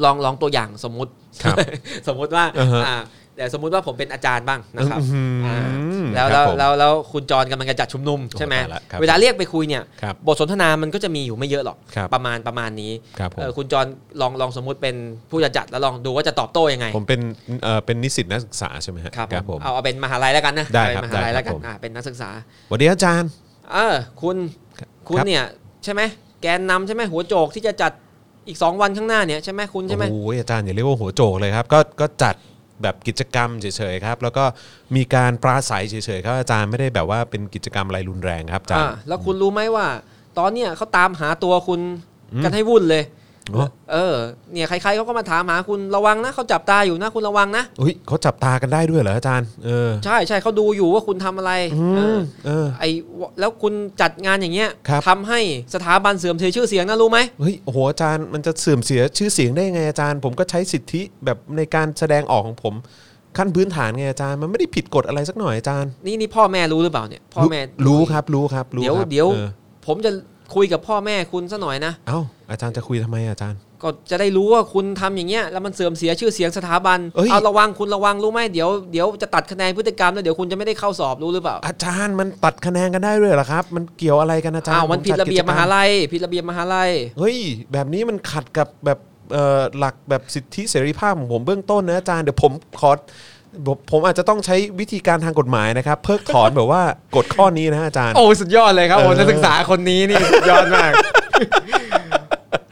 [0.04, 1.10] ลองลองตัวอย่างสมมุติ
[1.42, 1.56] ครับ
[2.08, 2.98] สมมุติว่าอ่าฮะอ่า
[3.36, 5.56] แต่สมมุติว่าผมเป็นอาจารย์บ้างนะครับอืมอ่า
[5.90, 13.86] อืมแล้วครัแล้วบผมแล้วแล้วคุณจรกำลังจะจัดชุมนุมใช่ไหมตายละครับเวลาเรียกไปคุยเนี่ยครับบทสนทนามันก็จะมีอยู่ไม่เยอะหรอกครับประมาณประมาณนี้ครับผมเออคุณจร
[14.20, 14.96] ลองลองสมมุติเป็น
[15.30, 17.20] ผู้จะจัดแล้วลองดูว่าจะตอบโต้ยังไง ผมเป็น
[17.62, 22.30] เอ่อเป็นนิสิตนักศึกษาใช่ไหมฮะครับผมเอาเอาเป็นมหาลัยแล้วกันนะได้เอาครับเป็นมหาลัยได้ครับแล้วกันผมอ่าเป็นนักศึกษา
[22.68, 23.30] สวัสดีอาจารย์
[23.72, 24.36] เออคุณ
[25.08, 25.44] คุณครับเนี่ย
[25.84, 26.02] ใช่ไหม
[26.42, 27.92] แกนนำใช่ไหมหัวโจกที่จะจัด
[28.50, 32.34] อีก 2 วันข้างหน้าเนี่ยใช่ไหมคุณใช่ไหมโอ้ยอาจารย์อย่าเรียกว่าหัวโจกเลยครับก็ก็จัด
[32.82, 34.44] แบบกิจกรรมเฉยๆครับ แล้วก็
[34.96, 39.86] มีการปราศัยเฉยๆครับอาจารย์ไม่ได้แบบว่าเป็นกิจกรรมอะไรรุนแรงครับอาจารอ่าย์แล้วคุณรู้ไหมว่า
[40.38, 41.80] ตอนเนี้ยเขาตามหาตัวคุณ
[42.44, 43.19] กันให้วุ่นเลยโอ้
[43.92, 44.14] เออ
[44.52, 52.84] เนี่ยใครๆเขาก็มาถามหาคุณระวังนะเขาจับตาอยู่นะคุณระวังนะอุ้ยเขาจับตากันได้ด้วยเหรออาจารย์เออใช่ใช่เขาดูอยู่ว่าคุณทำอะไรอืเอมอเออไอ
[53.20, 55.40] วะแล้วคุณจัดงานอย่างเงี้ยครับทำให้
[55.74, 62.74] สถาบันเสื่อมเสียชื่อเสียงนะรู้ไหมเฮ้ยโอ้โหอาจารย์มันจะเสื่อมเสียชื่อเสียงได้ยังไงอาจารย์ ผมก็ใช้สิทธิแบบในการแสดงออกของผม
[63.38, 69.48] ขั้นพื้นฐานไงอาจารย์มันไม่ได้ผิดกฎอะไรสักหน่อยอาจารย์ นี่นี่พ่อแม่รู้หรือเปล่าเนี่ยพ่อแม่รู้ครับรู้ครับรู้เดี๋ยวครับเดี๋ยวออ
[69.86, 70.10] ผมจะ
[70.54, 87.36] คุยกับพ่อแม่คุณซะหน่อยนะ เอ้าอาจารย์จะคุยทำไมอาจารย์ ก็จะได้รู้ว่าคุณทำอย่างเงี้ยแล้วมันเสื่อมเสียชื่อเสียงสถาบันเอ้ยเอาระวังคุณระวังรู้ไหมเดี๋ยวเดี๋ยวจะตัดคะแนนพฤติกรรมแล้วเดี๋ยวคุณจะไม่ได้เข้าสอบรู้หรือเปล่า อาจารย์มันตัดคะแนนกันได้ด้วยเหรอครับ มันเกี่ยวอะไรกันอาจารย์อ้าวมันผผิดจัระเบียบกิจกมหาลัยผิดระเบียบมหาลัยเฮ้ย
[87.72, 88.98] แบบนี้มันขัดกับแบบ
[89.32, 92.90] เอ่อหลักแบบสิทธิเสรีภาพของผมเบื้องต้นนะอาจารย์เดี๋ยวผมขอ
[93.66, 96.82] ผมผมอาจจะต้องใช้วิธีการทางกฎหมายนะครับ เพิกถอนแบบว่า
[97.16, 100.90] กฎข้อนี้นะอาจารย์ โอ้สุดยอดเลยครับเออผมนักศึกษาคนนี้นี่สุดยอดมาก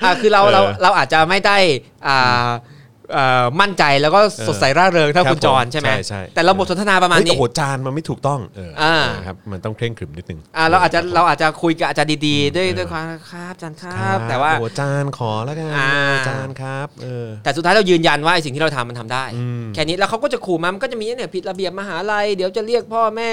[0.03, 1.57] อ่าคือเราเออเราเราอาจจะไม่ได้
[2.07, 2.51] อ่าอ่า
[3.61, 15.93] มั่นใจแล้วก็สดใสร่าเริงเท่าครับคุณจรผมใช่ไหมใช่ใช่แต่เราบทสนทนาประมาณเฮ้ยนี้โอ้โหจานมันไม่ถูกต้องเอออ่าเออครับมันต้องเคร่งขรึมนิดนึงอ่าเราอาจจะเราอาจจะคุยกับอาจารย์ดีๆ ด้วยด้วยความครับอาจารย์ครับ แต่ว่าโอ้โหจานขอแล้วกันอ่า
[16.29, 23.33] จานครับเออแต่สุดท้ายเรายืนยันว่าไอ้สิ่งที่เราทำมันทำได้อืมแค่นี้แล้วเขาก็จะขู่มามันก็จะมีเนี่ยผิดระเบียบมหาลัยเดี๋ยวจะเรียกพ่อแม่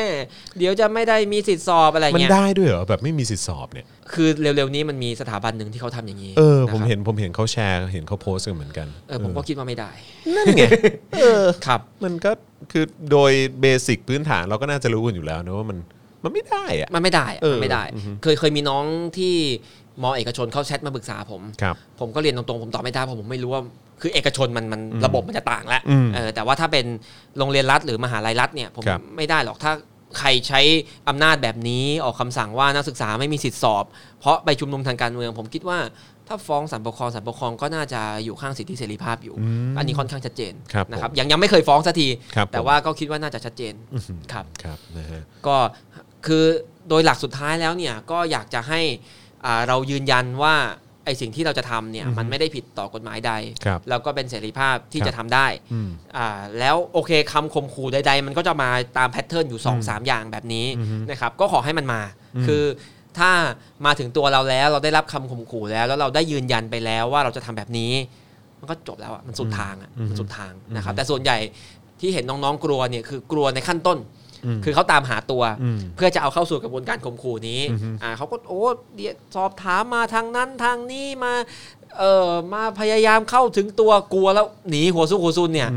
[0.57, 9.91] เดี๋ยวจะไม่ได้มีสิทธิ์สอบอะไรมันเงี้ยได้ด้วยเหรอแบบไม่มีสิทธิสอบเนี่ยคือเร็วๆนี้มันมีสถาบันหนึ่งที่เขาทำอย่างนี้เออนะผมครับเห็นผมเห็นเขาแชร์เห็นเขาโพสต์กันเหมือนกันเออผมก็คิดว่าไม่ได้
[10.35, 10.63] นั่นไง
[11.21, 12.31] เออครับ มันก็
[12.71, 15.77] คือโดยเบสิกพื้นฐานเราก็น่าจะรู้กันอยู่แล้วนะว่ามัน
[16.23, 18.85] มันไม่ได้อะ มันไม่ได้อะเออมันไม่ได้อือฮึเคยเคยมีน้อง
[19.17, 19.33] ที่
[20.01, 23.61] มอเอกชนเขาแชทมาปรึกษาผมครับผมก็เรียนตรงๆผมตอบไม่ได้เพราะผมไม่รู้ว่า
[24.01, 26.85] คือเอกชนมันมันระบบมันจะต่างแล้วอืมเออแต่ว่าถ้าเป็น
[27.37, 29.71] โรงเรียนรัฐหรือมหาลัยรัฐเนี่ยผมครับไม่ได้หรอกถ้า
[30.19, 30.61] ใครใช้
[31.09, 33.85] อำนาจแบบนี้ออกคำสั่งว่านักศึกษาไม่มีสิทธิ์สอบ
[34.19, 35.77] เพราะไปชุมนุมทางการเมือง ผมคิดว่า
[36.27, 39.35] ถ้าฟ้องศาลปกครองศาลปกครองก็น่าจะอยู่ข้างสิทธิเสรีภาพอยู่
[39.77, 43.73] อันนี้ค่อนข้างชัดเจนครับนะครับผมยังยังไม่เคยฟ้องสักทีครับแต่ผมว่าก็คิดว่าน่าจะชัดเจน
[44.31, 45.57] ครับครับนะฮะก็
[46.25, 46.45] คือ
[46.89, 48.81] โดยหลักสุดท้ายแล้วเนี่ยก็อยากจะให้
[49.45, 50.55] อ่าเรายืนยันว่า
[51.05, 53.31] ไอสิ่งที่เราจะทำเนี่ยมันไม่ได้ผิดต่อกฎหมายใด
[53.65, 60.67] ครับแล้วก็เป็นเสรีภาพที่ครับจะทำได้อืมอ่าแล้วโอเคคำคมขู่ใด ๆ มันก็จะมาตามแพทเทิร์นอยู่2อสามอย่างแบบนี้
[61.09, 62.01] นะครับก็ขอให้มันมา
[62.47, 62.63] คือ
[63.19, 63.31] ถ้า
[63.85, 67.93] มาถึงตัวเราแล้วเราได้รับคำข่มขู่แล้ว แล้วเราได้ยืนยันไปแล้วว่าเราจะทำแบบนี้
[68.59, 71.37] มันก็จบแล้วอะมันสุดทางอะมันสุดทางนะครับ แต่ส่วนใหญ่
[71.99, 73.97] ที่เห็นน้องๆกลัวเนี่ยคือกลัวในขั้นต้น
[74.63, 77.61] คือเขาตามหาตัวอืมเพื่อจะเอาเข้าสู่กระบวนการข่มขู่นี้
[78.03, 78.63] อ่าเขาก็โอ้
[78.95, 81.33] เดี๋ยวสอบถามมาทางนั้นทางนี้มา
[81.99, 85.69] เออมาพยายามเข้าถึงตัวกลัวแล้วหนีหัวสู้หัวซุนเนี่ย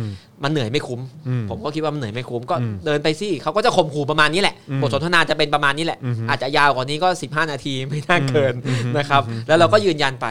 [0.42, 8.54] มันเหนื่อยไม่คุ้มอืมผมก็คิดว่ามันเหนื่อยไม่คุ้มก็อืมเดินไปสิเขาก็จะข่มขู่ประมาณนี้แหละอืมบทสนทนาจะเป็นประมาณนี้แหละอือฮึอาจจะยาวกว่านี้ก็ 15 นาทีไม่น่าเกิน
[8.98, 10.26] นะครับ แล้วเราก็ยืนยันไป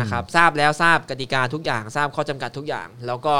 [0.00, 3.34] นะครับ ทราบแล้วทราบกติกาทุกอย่าง ทราบข้อจำกัดทุกอย่าง แล้วก็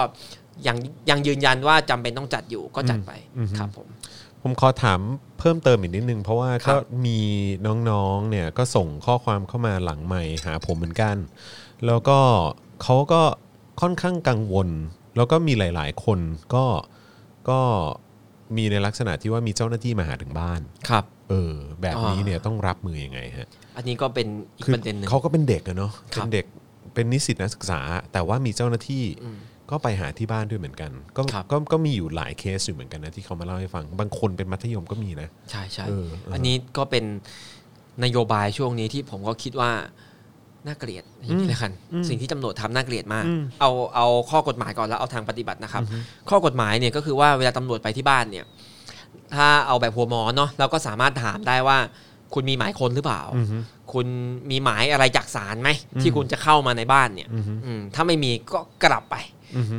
[0.67, 0.77] ยัง
[1.11, 3.13] ยังยืนยันว่าจำเป็นต้องจัดอยู่ก็จัดไป
[3.59, 3.89] ครับผม
[4.43, 5.01] ผมขอถาม
[5.39, 7.19] เพิ่มเติมอีกนิดนึง เพราะว่าครัก็บมี
[7.89, 11.17] น้องๆเนี่ยก็ส่งข้อความเข้ามาหลังใหม่หาผมเหมือนกัน
[11.87, 12.19] แล้วก็
[12.83, 13.23] เขาก็
[13.81, 14.69] ค่อนข้างกังวล
[15.17, 16.19] แล้วก็มีหลาย ๆ คน
[16.55, 16.65] ก็
[17.51, 17.61] ก็
[18.57, 26.47] มีในลักษณะที่ว่ามีเจ้าหน้าที่มาหาถึงบ้าน ครับ เออ แบบนี้อ่าเนี่ยต้องรับมือยังไงฮะอันนี้ก็เป็นอีกคือประเด็นหนึ่งเขาก็เป็นเด็กอะเนาะครัเป็บนเด็ก
[26.95, 27.81] เป็นนิสิตนักศึกษา
[28.13, 29.39] แต่ว่ามีเจ้าหน้าที่อืม
[29.71, 37.05] ก็ไปหาที่บ้านด้วยเหมือนกัน ก็ครับ ก็ก็มีอยู่หลายเคสอยู่เหมือนกันนะที่เขามาเล่าให้ฟัง บางคนเป็นมัธยมก็มีนะ ใช่ใช่เออเอออั อันนี้ก็เป็น
[38.05, 39.71] นโยบายช่วงนี้ที่ผมก็คิดว่า
[40.69, 41.73] น่าเกลียดอย่างนี้ละกัน
[42.09, 43.25] สิ่งที่ตำรวจทำน่าเกลียดมาก
[43.61, 45.83] เอาเอาข้อกฎหมายก่อนแล้วเอาทางปฏิบัตินะครับ
[46.31, 48.45] ข้อกฎหมายเนี่ยก็คือว่าเวลาตำรวจไปที่บ้านเนี่ย
[49.35, 51.79] ถ้าเอาแบบหัวหมอเนาะเราก็สามารถถามได้ว่า
[52.35, 53.23] คุณมีหมายค้นหรือเปล่า
[53.93, 54.07] คุณ
[54.51, 55.71] มีหมายอะไรจากศาลไหม
[56.03, 57.29] ที่คุณจะเข้ามาในบ้านเนี่ย
[57.67, 59.17] อืมถ้าไม่มีก็กลับไป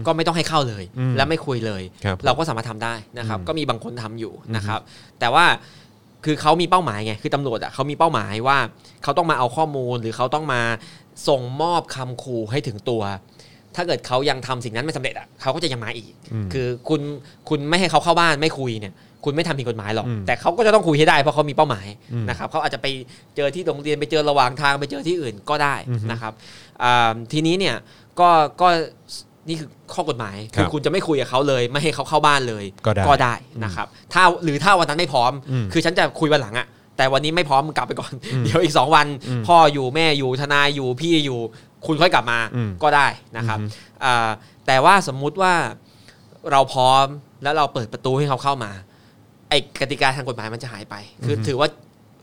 [0.06, 4.80] ก็ไม่ต้องให้เข้าเลยอืมและไม่คุยเลยครับเราก็สามารถทำได้นะครับ ก็มีบางคนทำอยู่นะครับ
[5.19, 5.45] แต่ว่า
[6.25, 8.58] คือเขามีเป้าหมายไง คือตำรวจอะเขามีเป้าหมายว่า
[9.03, 10.62] เขาต้องมาเอาข้อมูลหรือเขาต้องมา
[11.27, 13.01] ส่งมอบคำขู่ให้ถึงตัว
[13.75, 16.12] ถ้าเกิดเขายังทำสิ่งนั้นไม่สำเร็จอะเขาก็จะยังมาอีก
[16.53, 17.01] คือคุณ
[17.49, 18.93] คุณไม่ให้เขาเข้าบ้านไม่คุยเนี่ย
[19.25, 22.88] คุณไม่ทำผิดกฎหมายหรอกอืมแต่เขาก็จะต้องคุยให้ได้เพราะเขามีเป้าหมายอืมนะครับเขาอาจจะไป
[23.36, 25.75] เจอที่โรงเรียนไปเจอระหว่างทางไปเจอที่อื่นก็ได้
[26.12, 26.34] นะครับ
[26.84, 27.75] อ่าทีนี้เนี่ย
[28.19, 28.29] ก็
[28.62, 28.67] ก็
[29.49, 33.33] นี่คือข้อกฎหมายครับคือคุณจะไม่คุยกับเขาเลย ไม่ให้เขาเข้าบ้านเลยก็ได้ก็ได้
[33.63, 39.07] นะครับ ถ้าหรือถ้าวันนั้นไม่พร้อมอืมคือฉันจะคุยวันหลังอะแต่วันนี้ไม่พร้อมมึงกลับไปก่อน เดี๋ยวอีก 2 วัน
[39.47, 41.39] พ่ออยู่แม่อยู่ทนายอยู่พี่อยู่
[41.85, 43.07] คุณค่อยกลับมาอืมก็ได้
[43.38, 43.59] นะครับ
[44.03, 44.29] อ่า
[44.67, 45.53] แต่ว่าสมมุติว่า
[46.51, 47.05] เราพร้อม
[47.43, 48.71] แล้วเราเปิดประตูให้เขาเข้ามา
[49.49, 51.67] ไอ้กติกาทางกฎหมายมันจะหายไป คือถือว่า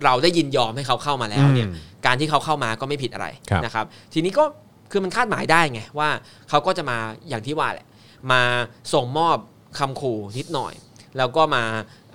[0.05, 1.75] เราได้ยินยอมให้เขาเข้ามาแล้วเนี่ยอืม
[2.07, 4.45] การที่เขาเข้ามาก็ไม่ผิดอะไรครับนะครับ ทีนี้ก็
[4.90, 6.09] คือมันคาดหมายได้ไงว่า
[6.49, 7.87] เขาก็จะมาอย่างที่ว่าแหละ
[8.33, 8.42] มา
[8.92, 9.38] ส่งมอบ
[9.79, 10.75] คำขู่นิดหน่อย
[11.16, 11.62] แล้วก็มา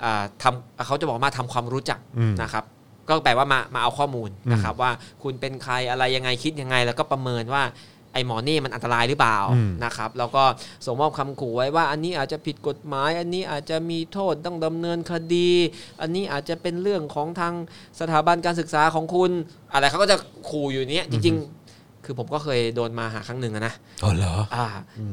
[0.03, 2.63] อ่าทำเขาจะบอกมาทำความรู้จักอืมนะครับ
[3.07, 4.91] ก็แปลว่ามามาเอาข้อมูลนะครับ ว่า
[5.23, 7.63] คุณเป็นใครอะไรยังไงคิดยังไง แล้วก็ประเมินว่า
[8.13, 10.43] ไอ้หมอนี่มันอันตรายหรือเปล่าอืมนะครับ แล้วก็
[10.85, 15.51] ส่งมอบคำขู่ไว้ว่า อันนี้อาจจะผิดกฎหมาย อันนี้อาจจะมีโทษต้องดำเนินคดี
[16.01, 17.53] อันนี้อาจจะเป็นเรื่องของทาง
[17.99, 19.31] สถาบันการศึกษาของคุณ
[19.71, 20.17] อะไรเขาก็จะ
[20.49, 21.60] ขู่อยู่เนี้ยจริง ๆ
[22.11, 24.65] คือผมก็เคยโดนมาหาครั้งหนึ่งอะนะอ๋อเหรออ่า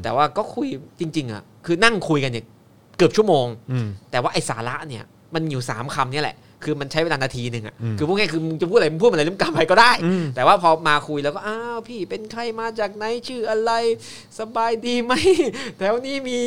[0.03, 0.66] แต่ว่าก็คุย
[1.01, 2.44] จริง ๆอะคือนั่งคุยกันเนี่ย
[2.99, 13.72] เกือบชั่วโมงอืมแต่ว่าไอสาระเนี่ยมันอยู่สามคำเนี่ยแหละคือมันใช้เวลานาทีหนึ่งอะอืมคือพูดง่ายๆคือมึงจะพูดอะไรมึงพูดอะไรมึงกลับไปก็ได้อืมแต่ว่าพอมาคุยแล้วก็ อ้าวพี่เป็นใครมาจากไหนชื่ออะไร
[14.38, 15.12] สบายดีไหม
[15.78, 16.38] แถวนี้มี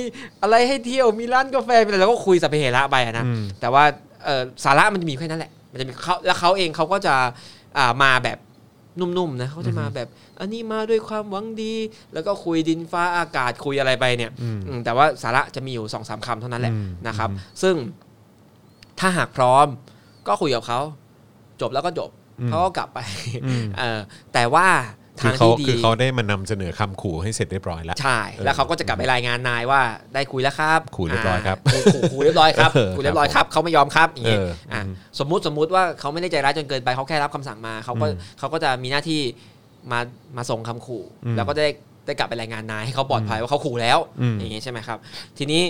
[0.42, 3.84] อะไรให้เที่ยว มีร้านกาแฟมีอะไรแล้วก็คุยสัพเพเหระไปอะนะอืมแต่ว่า
[4.26, 7.16] เอ่อสาระมันจะมีแค่นั้นแหละ มันจะมีเขาแล้วเขาเองเขาก็จะ
[7.78, 8.38] อ่ามาแบบ
[9.00, 10.08] นุ่มๆนะเขาจะมาแบบ
[10.40, 11.74] อันนี้มาด้วยความหวังดี
[12.14, 17.76] แล้วก็คุยดินฟ้าอากาศคุยอะไรไปเนี่ยอืมอืมแต่ว่าสาระจะมีอยู่สองสามคำเท่านั้นแหละอืมนะครับอืมซึ่ง
[19.00, 19.68] ถ้าหากพร้อม
[20.28, 20.80] ก็คุยกับเขา
[21.62, 23.00] จบแล้วก็จบอืมเขาก็กลับไป
[23.46, 24.00] อืมเออ
[24.34, 24.68] แต่ว่า
[25.00, 29.82] คื ทาองเขาที่ดีคือเขาได้มานำเสนอคำขู่ให้เสร็จเรียบร้อยแล้วใช่แล้วเขาก็จะกลับไปรายงานนายว่า
[30.14, 34.82] ได้คุยแล้วครับคุยเรียบร้อยครับาขู่ขู่เรียบร้อยครับเออคุยเรียบร้อยครับเขาไม่ยอมครับอย่างเงี้ยเอออะ
[35.20, 39.22] สมมุติสมมุติว่าเขาไม่ได้ใจร้ายจนเกินไปเขาแค่รับคำสั่งมาเขาก็อืมเขาก็จะมีหน้าที่
[39.92, 40.00] มา
[40.38, 41.72] มาส่งคำขู่อืมแล้วก็ได้
[42.06, 44.98] ได้กลับไปรายงานนายให้เขาปลอดภัยว่าเขาขู่แล้วอืมอย่างเงี้ยใช่ไหมครับ
[45.38, 45.62] ทีนี้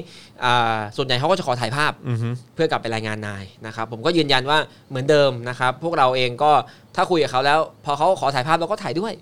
[0.44, 4.58] อ่าส่วนใหญ่เขาก็จะขอถ่ายภาพอือฮึเพื่อกลับไปรายงานนายนะครับ ผมก็ยืนยันว่า
[4.90, 6.52] เหมือนเดิมนะครับ พวกเราเองก็
[6.96, 9.14] ถ้าคุยกับเขาแล้ว พอเขาขอถ่ายภาพเราก็ถ่ายด้วย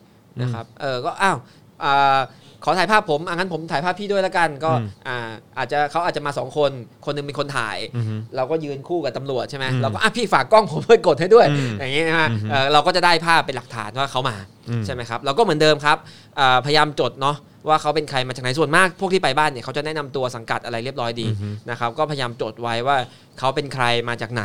[0.41, 1.37] นะครับเออก็อ้าว
[1.83, 2.19] อ่า
[2.63, 6.71] ขอถ่ายภาพผมอะงั้นผมถ่ายภาพพี่ด้วยแล้วกันก็อืมอ่าอาจจะเขาอาจจะมาสองคน
[7.05, 14.35] คนหนึงเป็นคนถ่ายอือฮึเราก็ยืนคู่กับตำรวจใช่ไหมอืมเราก็อะพี่ฝากกล้องผมไปกดให้ด้วยอืมอย่างเงี้ยนะฮะอืมเออเราก็จะได้ภาพเป็นหลักฐานว่าเขามา
[14.69, 15.97] อืมใช่ไหมครับเราก็เหมือนเดิมครับ
[16.39, 22.97] อ่าพยายามจดเนาะว่าเขาเป็นใครมาจากไหนส่วนมาก พวกที่ไปบ้านเนี่ยเขาจะแนะนำตัวสังกัดอะไรเรียบร้อยดีอือฮึนะครับก็พยายามจดไว้ว่า
[23.39, 24.43] เขาเป็นใครมาจากไหน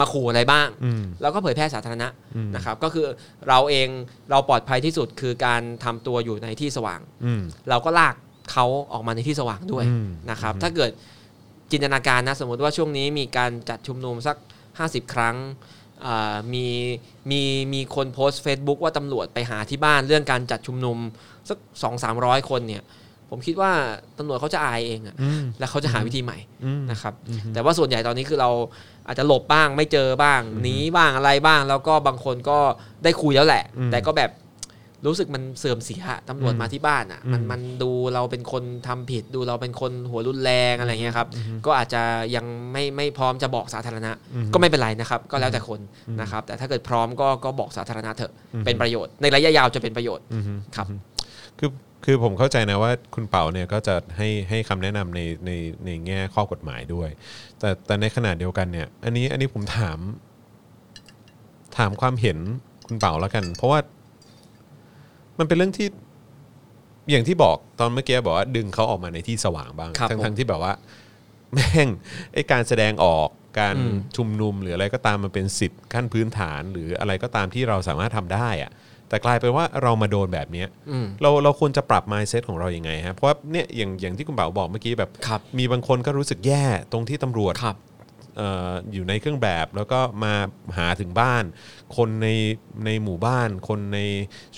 [0.00, 3.06] มาขู่อะไรบ้างอืมแล้วก็เผยแพร่สาธารณะอืมนะครับ ก็คือ
[3.48, 3.88] เราเอง
[4.30, 8.14] เราปลอดภัยที่สุดคือการทำตัวอยู่ในที่สว่างอืมเราก็ลาก
[8.52, 10.90] เขาออกมาในที่สว่างด้วยอืมนะครับอืมถ้าเกิด
[11.70, 14.36] จินตนาการนะสมมติว่าช่วงนี้มีการจัดชุมนุมสัก
[14.74, 15.36] 50 ครั้ง
[16.06, 16.66] อ่ามี
[17.30, 17.42] มี
[17.74, 20.98] มีคนโพสต์ Facebook ว่าตำรวจไปหาที่บ้านเรื่องการจัดชุมนุม
[21.48, 22.82] สักสองสามร้อยคนเนี่ย
[23.30, 23.72] ผมคิดว่า
[24.18, 28.50] ตำรวจเขาจะอายเองอะอืมแล้วเขาจะหาวิธีใหม่อืมนะครับอืมแต่ว่าส่วนใหญ่ตอนนี้คือเรา
[29.06, 32.58] อาจจะหลบบ้างไม่เจอบ้างหนีบ้างอะไรบ้าง แล้วก็บางคนก็
[33.04, 34.32] ได้คุยแล้วแหละอืมแต่ก็แบบ
[35.06, 41.28] รู้สึกมันเสื่อมเสียตำรวจอืมมาที่บ้านอะมันอืมมันดูเราเป็นคนทำผิดดูเราเป็นคนหัวรุนแรงอะไรเงี้ยครับ
[41.66, 42.02] ก็อาจจะ
[42.36, 50.42] ยังไม่ไม่พร้อมจะบอกสาธารณะอืมก็ไม่เป็นไรนะครับ ก็แล้วแต่คนอืมนะครับ แต่ถ้าเกิดพร้อมก็ก็บอกสาธารณะเถอะอืมเป็นประโยชน์ในระยะยาวจะเป็นประโยชน์อืม
[50.76, 50.86] ครับ
[51.58, 51.70] คือ
[52.10, 55.50] คือผมเข้าใจนะว่าคุณเป่าเนี่ยก็จะให้ให้คำแนะนำในใน
[55.84, 57.08] ในแง่ข้อกฎหมายด้วย
[57.58, 59.98] แต่แต่ในขณะเดียวกันเนี่ย อันนี้อันนี้ผมถาม
[61.76, 62.38] ถามความเห็น
[62.86, 63.78] คุณเป่าแล้วกัน เพราะว่า
[65.38, 65.88] มันเป็นเรื่องที่
[67.10, 70.72] อย่างที่บอกตอนเมื่อกี้บอกว่าดึงเขาออกมาในที่สว่างบ้างครับทั้งผมทั้งที่แบบว่า
[71.54, 71.88] แม่ง
[72.34, 73.28] ไอการแสดงออก
[73.60, 78.72] การอืมชุมนุมหรืออะไรก็ตามมันเป็นสิทธิ์ขั้นพื้นฐาน หรืออะไรก็ตามที่เราสามารถทำได้อะ
[79.08, 87.76] แต่กลายเป็นว่าเรามาโดนแบบเนี้ยอืมเราเราควรจะปรับ mindset ของเรายัางไงฮะเพราะว่าเนี่ยอย่างอย่างที่คุณเป๋าบอกเมื่อกี้แบบครับมีบางคนก็รู้สึกแย่ตรงที่ตำรวจครับ
[88.36, 90.34] เอ่ออยู่ในเครื่องแบบแล้วก็มา
[90.78, 91.44] หาถึงบ้าน
[91.96, 92.28] คนใน
[92.84, 94.00] ในหมู่บ้าน คนใน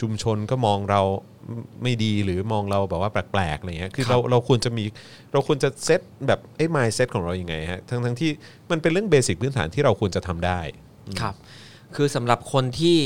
[0.00, 1.02] ชุมชนก็มองเรา
[1.82, 4.84] ไม่ดีหรือมองเราแบบว่าแปลกๆอะไรเงี้ยคือครับเราเราควรจะมี
[5.32, 8.30] เราควรจะเซตแบบไอ้ mindset ของเรายัางไงฮะทั้งทั้งที่
[8.70, 10.60] มันเป็นเรื่องเบสิกพื้นฐานที่เราควรจะทำได้
[11.20, 11.34] ครับ
[11.96, 12.98] คือสำหรับคนที่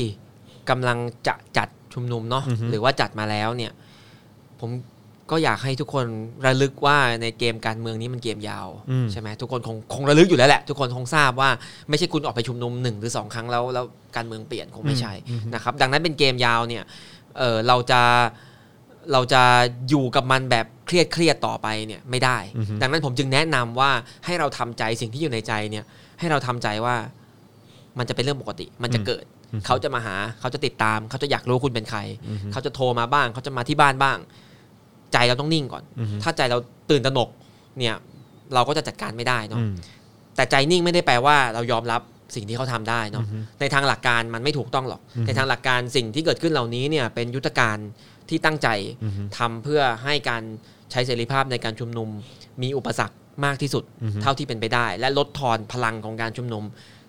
[0.69, 0.97] กำลัง
[1.27, 3.71] จะจัดชุมนุมเนาะอือฮึหรือว่าจัดมาแล้วเนี่ย
[4.59, 4.69] ผม
[5.31, 6.05] ก็อยากให้ทุกคน
[6.45, 11.49] ระลึกว่าในเกมการเมืองนี้มันเกมยาวอืมใช่ไหมทุกคนคงคงระลึกอยู่แล้วแหละ ทุกคนคงทราบว่า
[11.89, 13.85] ไม่ใช่คุณออกไปชุมนุมหนึ่งหรือสองครั้งแล้วแล้ว
[14.15, 15.13] การเมืองเปลี่ยนคงไม่ใช่
[15.53, 16.83] นะครับ ดังนั้นเป็นเกมยาวเนี่ย
[17.37, 18.01] เออเราจะ
[19.11, 19.41] เราจะ
[19.89, 23.91] อยู่กับมันแบบเครียดเครียดๆต่อไปเนี่ยไม่ได้อือฮึดังนั้นผมจึงแนะนำว่า
[24.25, 25.85] ให้เราทำใจสิ่งที่อยู่ในใจเนี่ย
[26.19, 26.95] ให้เราทำใจว่า
[27.97, 29.25] มันจะเป็นเรื่องปกติ มันจะเกิด
[29.65, 31.99] เขาจะมาหาเขาจะติดตาม เขาจะอยากรู้คุณเป็นใคร
[32.51, 34.17] เขาจะโทรมาบ้าง เขาจะมาที่บ้านบ้าง
[35.13, 36.57] ใจเราต้องนิ่งก่อนอือฮึถ้าใจเรา
[36.89, 37.29] ตื่นตระหนก
[37.79, 37.95] เนี่ย
[38.53, 39.73] เราก็จะจัดการไม่ได้เนาะอืม
[40.35, 42.01] แต่ใจนิ่งไม่ได้แปลว่าเรายอมรับ
[42.35, 47.77] สิ่งที่เขาทำได้เนาะอือฮึในทางหลักการมันไม่ถูกต้องหรอกอือฮึในทางหลักการสิ่งที่เกิดขึ้นเหล่านี้เนี่ยเป็นยุทธการ
[48.29, 48.67] ที่ตั้งใจ
[49.03, 50.43] อือฮึทำเพื่อให้การ
[50.91, 52.09] ใช้เสรีภาพในการชุมนุม
[52.61, 56.63] มีอุปสรรคมากที่สุดอือฮึเท่าที่เป็นไปได้ และลดทอนพลังของการชุมนุม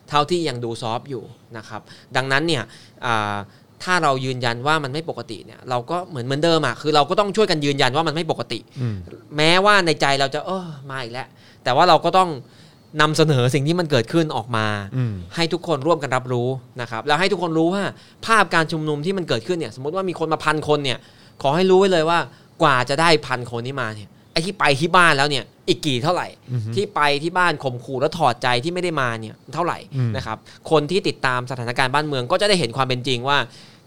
[0.08, 1.24] เท่าที่ยังดูซอฟต์อยู่
[1.56, 1.80] นะครับ
[2.16, 2.62] ดังนั้นเนี่ย
[3.06, 3.36] อ่า
[3.84, 8.96] ถ้าเรายืนยันว่ามันไม่ปกติเนี่ย เราก็เหมือนเหมือนเดิมอะคือเราก็ต้องช่วยกันยืนยันว่ามันไม่ปกติอืม
[9.36, 11.28] แม้ว่าในใจเราจะเออมาอีกแล้ว
[11.64, 12.30] แต่ว่าเราก็ต้อง
[13.00, 16.48] นำเสนอสิ่งที่มันเกิดขึ้นออกมาอืมให้ทุกคนร่วมกันรับรู้
[16.80, 17.82] นะครับ แล้วให้ทุกคนรู้ว่า
[18.26, 20.98] ภาพการชุมนุมที่มันเกิดขึ้นเนี่ย สมมติว่ามีคนมาพันคนเนี่ย
[21.42, 22.18] ขอให้รู้ไว้เลยว่า
[22.62, 30.38] กว่าจะได้พันคนนี้มาเนี่ย ไอ้ที่ไปที่บ้านแล้วเนี่ยอีกกี่เท่าไหร่อือฮึที่ไปที่บ้านข่มขู่แล้วถอดใจที่ไม่ได้มาเนี่ยเท่าไหร่อืมนะครับ
[30.70, 33.38] คนที่ติดตามสถานการณ์บ้านเมืองก็จะได้เห็นความเป็นจริงว่า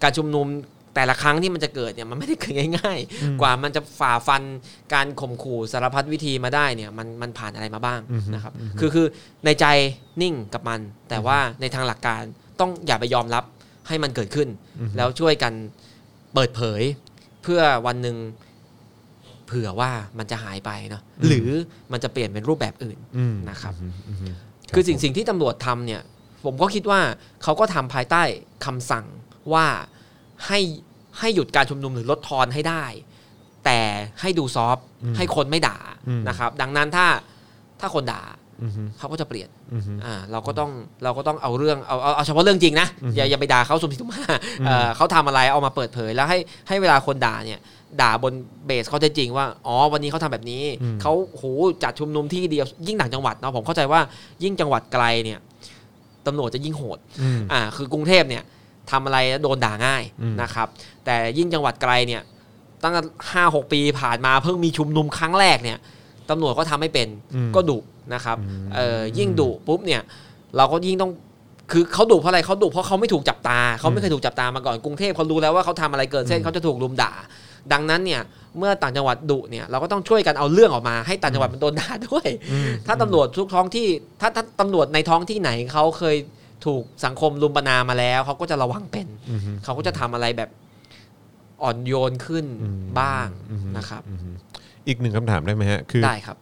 [0.04, 0.48] การชุมนุม
[0.96, 4.44] แแต่ละครั้งที่มันจะเกิดเนี่ยมันไม่ได้เกิดง่าย ๆ กว่ามันจะฝ่าฟัน
[4.94, 8.00] การข่มขู่สารพัดวิธีมาได้เนี่ยมันมันผ่านอะไรมาบ้าง
[8.34, 9.08] นะครับคือคือ
[9.46, 9.66] ในใจ
[10.22, 10.80] นิ่งกับมัน
[11.10, 12.22] แต่ว่าในทางหลักการ
[12.60, 13.44] ต้องอย่าไปยอมรับ
[13.88, 14.50] ให้มันเกิดขึ้น
[14.98, 15.54] แล้วช่วยกัน
[16.34, 16.82] เปิดเผย
[17.44, 18.16] เพื่อวันหนึ่ง
[19.50, 21.50] เผื่อว่ามันจะหายไปเนาะหรือ
[21.92, 24.36] มันจะเปลี่ยนเป็นรูปแบบอื่นอืมนะครับอืมอืมอืม
[24.76, 26.02] คือสิ่งสิ่งที่ตำรวจทำเนี่ย
[26.46, 27.00] ผมก็คิดว่า
[27.44, 28.22] เขาก็ทำภายใต้
[28.66, 29.06] คำสั่ง
[29.54, 29.66] ว่า
[30.48, 30.60] ให้
[31.20, 32.86] ให้หยุดการชุมนุมหรือลดทอนให้ได้
[33.66, 33.80] แต่
[34.22, 34.86] ให้ดูซอฟต์
[35.18, 35.78] ให้คนไม่ด่า
[36.30, 37.08] นะครับ ดังนั้นถ้า
[37.80, 38.39] ถ้าคนด่าอืม
[38.98, 40.72] เขาก็จะเปลี่ยนอืมอ่าเราก็ต้อง
[41.04, 44.22] เราก็ต้องเอาเรื่องเอาเอาเอาเฉพาะเรื่องจริงนะอย่าอย่าไปด่าเขาสมสิทุมา
[44.66, 46.38] เอ่อเขาทำอะไรเอามาเปิดเผยแล้วให้
[46.68, 47.60] ให้เวลาคนด่าเนี่ย
[48.02, 48.34] ด่าบน
[48.66, 50.64] เบสเขาจะจริงว่า อ๋อ วันนี้เขาทำแบบนี้
[51.02, 51.44] เขาโห
[51.84, 54.02] จัดชุมนุมที่เดียว ยิ่งต่างจังหวัดเนาะ ผมเข้าใจว่า
[54.44, 55.40] ยิ่งจังหวัดไกลเนี่ย
[56.28, 58.44] ตำรวจจะยิ่งโหดอืมอ่า คือกรุงเทพเนี่ย
[58.92, 60.68] ทำอะไรแล้วโดนด่าง่ายอืมนะครับ
[61.06, 62.22] แต่ยิ่งจังหวัดไกลเนี่ย
[62.84, 63.02] ตั้งแต่
[63.32, 65.78] ห้าหกปีผ่านมาเพิ่งมีชุมนุมครั้งแรกเนี่ย
[66.30, 67.08] ตำรวจก็ทำไม่เป็น
[67.56, 67.78] ก็ดุ
[68.14, 68.38] นะครับ
[68.76, 70.02] เออยิ่งดุปุ๊บเนี่ย
[70.58, 71.12] เราก็ยิ่งต้อง
[71.72, 77.12] คือเขาดุเพราะอะไรเขาดุเพราะเขาไม่ถูกจับตาเขาไม่เคยถูกจับตามาก่อนกรุงเทพเขารู้แล้วว่าเขาทำอะไรเกินเส้นเขาจะถูกลุมด่า
[77.74, 78.22] ดังนั้นเนี่ย
[78.58, 82.28] เมื่อต่างจังหวัดดุเนี่ยเราก็ต้องช่วยกันเอาเรื่องออกมาให้ต่างจังหวัดมันโดนด่าด้วย
[82.88, 83.88] ถ้าตำรวจทุกท้องที่
[84.22, 86.16] ถ้าถ้าตำรวจในท้องที่ไหนเขาเคย
[86.66, 90.50] ถูกสังคมลุมประนามมาแล้วเขาก็จะระวังเป็นอืมเขาก็จะทำอะไรแบบ
[91.64, 94.36] อ่อนโยนขึ้นอืมบ้างอืมนะครับอืม
[94.88, 96.38] อีกหนึ่งคำถามได้ไหมฮะคือได้ครับ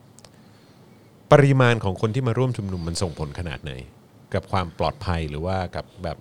[1.31, 3.71] ปริมาณของคนที่มาร่วมชุมนุมมันส่งผลขนาดไหน
[4.33, 6.17] กับความปลอดภัยหรือว่ากับแบบ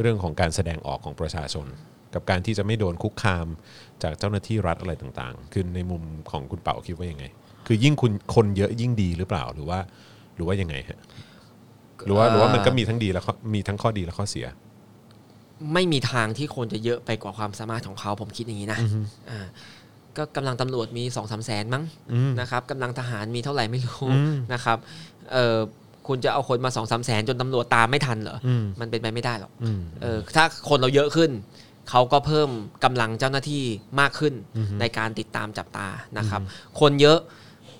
[0.00, 1.66] เรื่องของการแสดงออกของประชาชน
[2.14, 3.46] กับการที่จะไม่โดนคุกคาม
[4.02, 7.24] จากเจ้าหน้าที่รัฐอะไรต่างๆ คือในมุมของคุณเป่าคิดว่ายังไง
[7.66, 9.78] คือยิ่งคุณคนเยอะยิ่งดีหรือเปล่าหรือว่า
[10.36, 10.98] หรือว่ายังไงฮะ
[12.04, 14.46] หรือว่าหรือว่ามันก็มีทั้งดีและข้อมีทั้งข้อดีและข้อเสีย
[15.72, 18.80] ไม่มีทางที่คนจะเยอะไปกว่าความสามารถของเขาผมคิดอย่างนี้นะ
[19.30, 19.46] อ่า
[20.18, 24.78] ก็กำลังตำรวจมีสองสามแสนมั้งอืมนะครับกำลังทหารมีเท่าไหร่ไม่รู้อืมนะครับ
[25.32, 25.58] เออ
[26.08, 31.30] คุณจะเอาคนมาสองสามแสนจนตำรวจตามไม่ทันเหรออืมมันเป็นไปไม่ได้หรอกอืมเออถ้าคนเราเยอะขึ้น
[31.90, 32.50] เขาก็เพิ่ม
[32.84, 33.64] กำลังเจ้าหน้าที่
[34.00, 34.34] มากขึ้น
[34.80, 35.88] ในการติดตามจับตา
[36.18, 36.40] นะครับ
[36.80, 37.18] คนเยอะ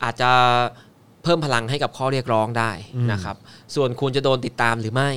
[0.05, 0.30] อาจจะ
[1.22, 2.70] เพิ่มพลังให้กับข้อเรียกร้องได้
[3.12, 3.36] นะครับ
[3.74, 5.11] ส่วนคุณจะโดนติดตามหรือไม่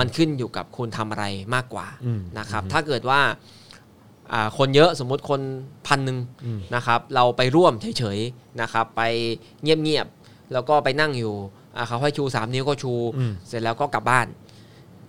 [0.00, 1.24] มันขึ้นอยู่กับคุณทำอะไร
[1.54, 3.32] มากกว่าอืมนะครับ ถ้าเกิดว่าอ่า
[4.58, 5.40] คนเยอะสมมุติคน
[5.86, 6.18] พันหนึ่ง
[6.74, 9.02] นะครับ เราไปร่วมเฉยๆนะครับ ไป
[9.62, 11.34] เงียบๆแล้วก็ไปนั่งอยู่
[11.76, 14.26] อ่าเขาให้ชู 3 นิ้วก็ชูอืมเสร็จแล้วก็กลับบ้าน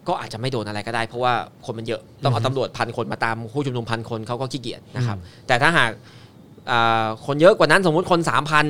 [0.08, 1.34] ก็อาจจะไม่โดนอะไรก็ได้เพราะว่า
[1.66, 5.92] คนมันเยอะต้องเอาตำรวจพันคนมาตามผู้ชุมนุมพันคนเขาก็ขี้เกียจนะครับ แต่ถ้าหาก
[6.72, 8.66] อ่าคนเยอะกว่านั้นสมมุติคนสามพัน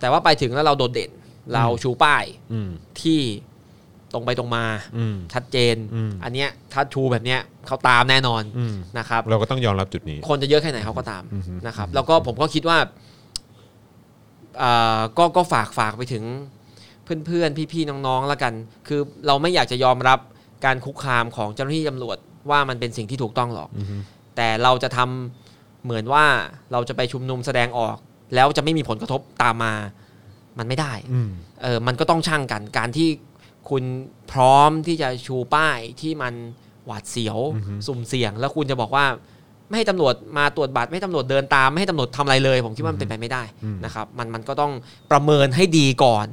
[0.00, 1.10] แต่ว่าไปถึงแล้วเราโดดเด่น
[1.54, 3.20] เราชูป้ายอืมที่
[4.12, 4.64] ตรงไปตรงมา
[4.96, 12.78] อืมชัดเจนอืมอันเนี้ยถ้าชูแบบเนี้ยเขาตามแน่นอนอืมนะครับ เราก็ต้องยอมรับจุดนี้ คนจะเยอะแค่ไหนเขาก็ตามอือฮึนะครับ แล้วก็ผมก็คิดว่า
[14.62, 16.24] อ่าก็ก็ฝากฝากไปถึง
[17.26, 18.52] เพื่อนๆพี่ๆน้องๆแล้วกัน
[18.88, 20.18] คือเราไม่อยากจะยอมรับ
[20.64, 22.16] การคุกคามของเจ้าหน้าที่ตำรวจ
[22.50, 23.96] ว่ามันเป็นสิ่งที่ถูกต้องหรอกอือฮึ
[24.36, 26.24] แต่เราจะทำเหมือนว่า
[26.72, 27.96] เราจะไปชุมนุมแสดงออก
[28.34, 29.74] แล้วจะไม่มีผลกระทบตามมา
[30.58, 31.30] มันไม่ได้อืม
[31.62, 33.08] เออมันก็ต้องช่างกัน การที่
[33.68, 33.84] คุณ
[34.32, 36.34] พร้อมที่จะชูป้ายที่มัน
[36.86, 37.38] หวาดเสียว
[37.86, 39.06] สุ่มเสี่ยง แล้วคุณจะบอกว่า
[39.68, 43.42] ไม่ให้ตำรวจมาตรวจบัตรไม่ให้ตำรวจเดินตามไม่ให้ตำรวจทำอะไรเลย ผมคิดว่ามันเป็นไปไม่ได้
[43.84, 44.72] นะครับ มันมันก็ต้อง
[45.10, 46.26] ประเมินให้ดีก่อน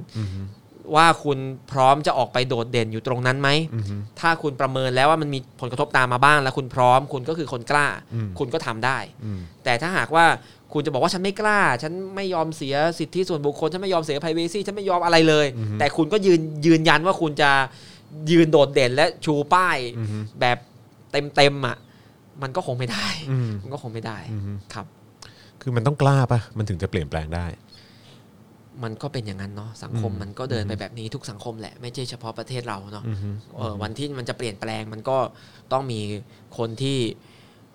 [0.96, 1.38] ว่าคุณ
[1.72, 3.50] พร้อมจะออกไปโดดเด่นอยู่ตรงนั้นไหม
[4.20, 10.26] ถ้าคุณประเมินแล้วว่ามันมีผลกระทบตามมาบ้าง แล้วคุณพร้อมคุณก็คือคนกล้าอืมคุณก็ทำได้อืมแต่ถ้าหากว่า
[10.74, 15.48] คุณจะบอกว่าฉันไม่กล้า ฉันไม่ยอมเสียสิทธิส่วนบุคคล ฉันไม่ยอมเสีย privacy ฉันไม่ยอมอะไรเลย
[15.80, 17.52] แต่คุณก็ยืนยืนยันว่าคุณจะ
[18.32, 20.08] ยืนโดดเด่นและชูป้ายอืม
[20.40, 20.58] แบบ
[21.12, 21.78] เต็มเต็มๆอะ
[22.42, 24.86] มันก็คงไม่ได้อืมมันก็คงไม่ได้อืมครับ
[25.62, 27.46] คือมันต้องกล้าปะมันถึงจะเปลี่ยนแปลงได้
[28.84, 33.18] มันก็เป็นอย่างนั้นเนาะสังคมอืมมันก็เดินไปแบบนี้ทุกสังคมแหละไม่ใช่เฉพาะประเทศเราเนาะอืม
[33.56, 35.18] เออวันที่มันจะเปลี่ยนแปลงมันก็
[35.72, 36.00] ต้องมี
[36.58, 36.98] คนที่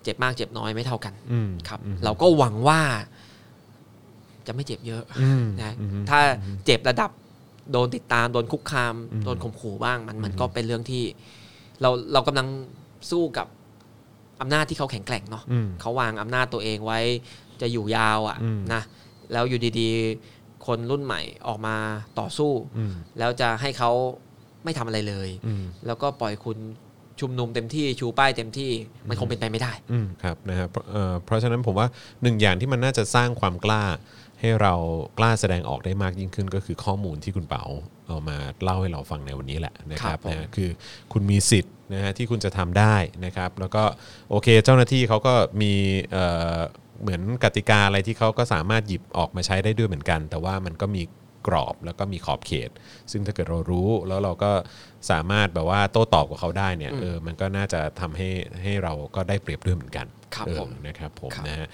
[0.03, 2.81] เจ็บมากเจ็บน้อยไม่เท่ากันอืมครับอืมเราก็หวังว่า
[4.47, 6.19] จะไม่เจ็บเยอะอืมนะอืมถ้า
[6.65, 7.11] เจ็บระดับ
[7.71, 11.03] โดนติดตามโดนคุกคามอืมโดนข่มขู่บ้างมันมันก็เป็นเรื่องที่
[11.81, 12.47] เราเรากำลัง
[13.11, 13.47] สู้กับ
[14.41, 16.99] อำนาจที่เขาแข็งแกร่งเนาะอืมเขาวางอำนาจตัวเองไว้
[17.61, 18.81] จะอยู่ยาวอะ่ะอืมนะ
[19.31, 21.75] แล้วอยู่ดีๆ คนรุ่นใหม่ออกมา
[22.19, 23.91] ต่อสู้อืมแล้วจะให้เขา
[24.63, 26.57] ไม่ทำอะไรเลยอืมแล้วก็ปล่อยคุณ
[27.23, 28.71] ชุมนุมเต็มที่ชูป้ายเต็มที่
[29.09, 31.87] มันคงเป็นไปไม่ได้อืมครับนะครับเอ่อเพราะฉะนั้นผมว่า
[32.23, 33.83] หนึ่งอย่างที่มันน่าจะสร้างความกล้า
[34.39, 34.73] ให้เรา
[35.19, 37.63] กล้าแสดงออกได้มากยิ่งขึ้น ก็คือข้อมูลที่คุณเป๋า
[38.07, 40.69] เอามาเล่าให้เราฟังในวันนี้แหละนะคครัรับบผมนะคือ
[41.13, 42.95] คุณมีสิทธิ์นะฮะที่คุณจะทำได้
[43.25, 43.83] นะครับ แล้วก็
[44.29, 45.73] โอเคเจ้าหน้าที่เขาก็มี
[46.11, 46.25] เอ่
[46.57, 46.59] อ
[47.01, 51.01] เหมือนกติกาอะไรที่เขาก็สามารถหยิบออกมาใช้ได้ด้วยเหมือนกัน แต่ว่ามันก็มี
[51.47, 52.69] กรอบ แล้วก็มีขอบเขต
[53.11, 54.51] ซึ่งถ้าเกิดเรารู้แล้วเราก็
[55.11, 58.29] สามารถแบบว่าโต้ตอบกับเขาได้เนี่ยเออมันก็น่าจะทำให้
[58.63, 61.67] ให้เราก็ได้เปรียบด้วยเหมือนกันครับเออผมนะครับผมครับนะฮะ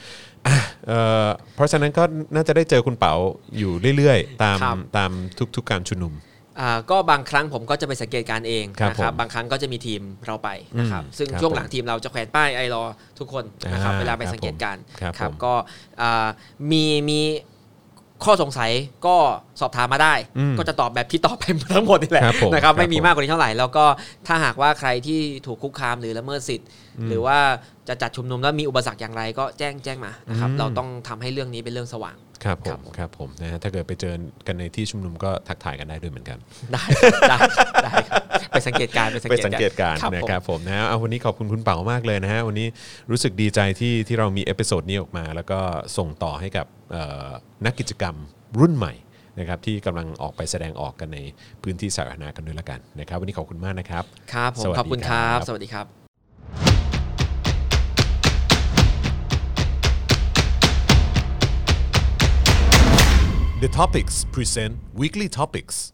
[0.48, 0.58] อะ
[0.88, 2.04] เอ่อเพราะฉะนั้นก็
[2.36, 3.14] น่าจะได้เจอคุณเป๋า
[3.58, 5.12] อยู่เรื่อยๆ ตามครับตาม
[5.56, 6.16] ทุกๆการชุมนุม
[6.60, 10.50] อ่าก็บางครั้งผมก็จะไปสังเกตการณ์เองครับนะครับผมบางครั้งก็จะมีทีมเราไป
[10.80, 12.84] นะครับอืมซึ่งครับช่วงหลังทีมเราจะแขวนป้ายไอรอ
[13.20, 15.54] ทุกคนนะครับอ่าเวลาไปครับสังเกตการณ์ผมครับผมก็
[16.02, 16.28] อ่า
[16.72, 17.22] มีมี
[18.26, 18.72] ข้อสงสัย
[19.06, 19.16] ก็
[19.62, 21.44] สอบถามมาได้อืมก็จะตอบแบบที่ตอบไป
[21.76, 23.86] ทั้งหมดนี่แหละครับผมนะครับครับไม่มีผมมากกว่านี้เท่าไหร่ แล้วก็
[24.28, 26.68] ถ้าหากว่าใครที่ถูกคุกคามหรือละเมิดสิทธิ์
[27.08, 27.38] หรือว่า
[27.88, 32.16] จะจัดชุมนุมแล้วมีอุปสรรคอย่างไรก็แจ้งแจ้งมานะครับอืมเราต้องทำให้เรื่องนี้เป็นเรื่องสว่าง
[32.46, 34.14] ครับผครัมบผมครับผมนะฮะถ้าเกิดไปเจอ
[34.48, 36.38] กันในที่ชุมนุมก็ทักทายกันได้ด้วยเหมือนกัน
[36.72, 36.84] ได้
[37.30, 37.38] ได้
[37.84, 42.68] ได้ครับไปสังเกตการณ์ไปสังเกตการณ์ครับนะผมครับผมนะฮะเอาวันนี้ขอบคุณคุณเป๋ามากเลยนะฮะวันนี้
[43.12, 45.60] รู้สึกดีใจที่ที่เรามี episode นี้ออกมา แล้วก็
[45.98, 47.30] ส่งต่อให้กับเอ่อ
[47.66, 48.16] นักกิจกรรม
[48.60, 48.94] รุ่นใหม่
[49.40, 51.20] นะครับที่กำลังออกไปแสดงออกกันใน
[51.64, 56.09] พื้นที่สาธารณะกันด้วยละกันนะครับ วันนี้ขอบคุณมากนะครับ ครับผมสวัสดีขอบคุณครับครับ สวัสดีครับ
[63.60, 65.91] The Topics present Weekly Topics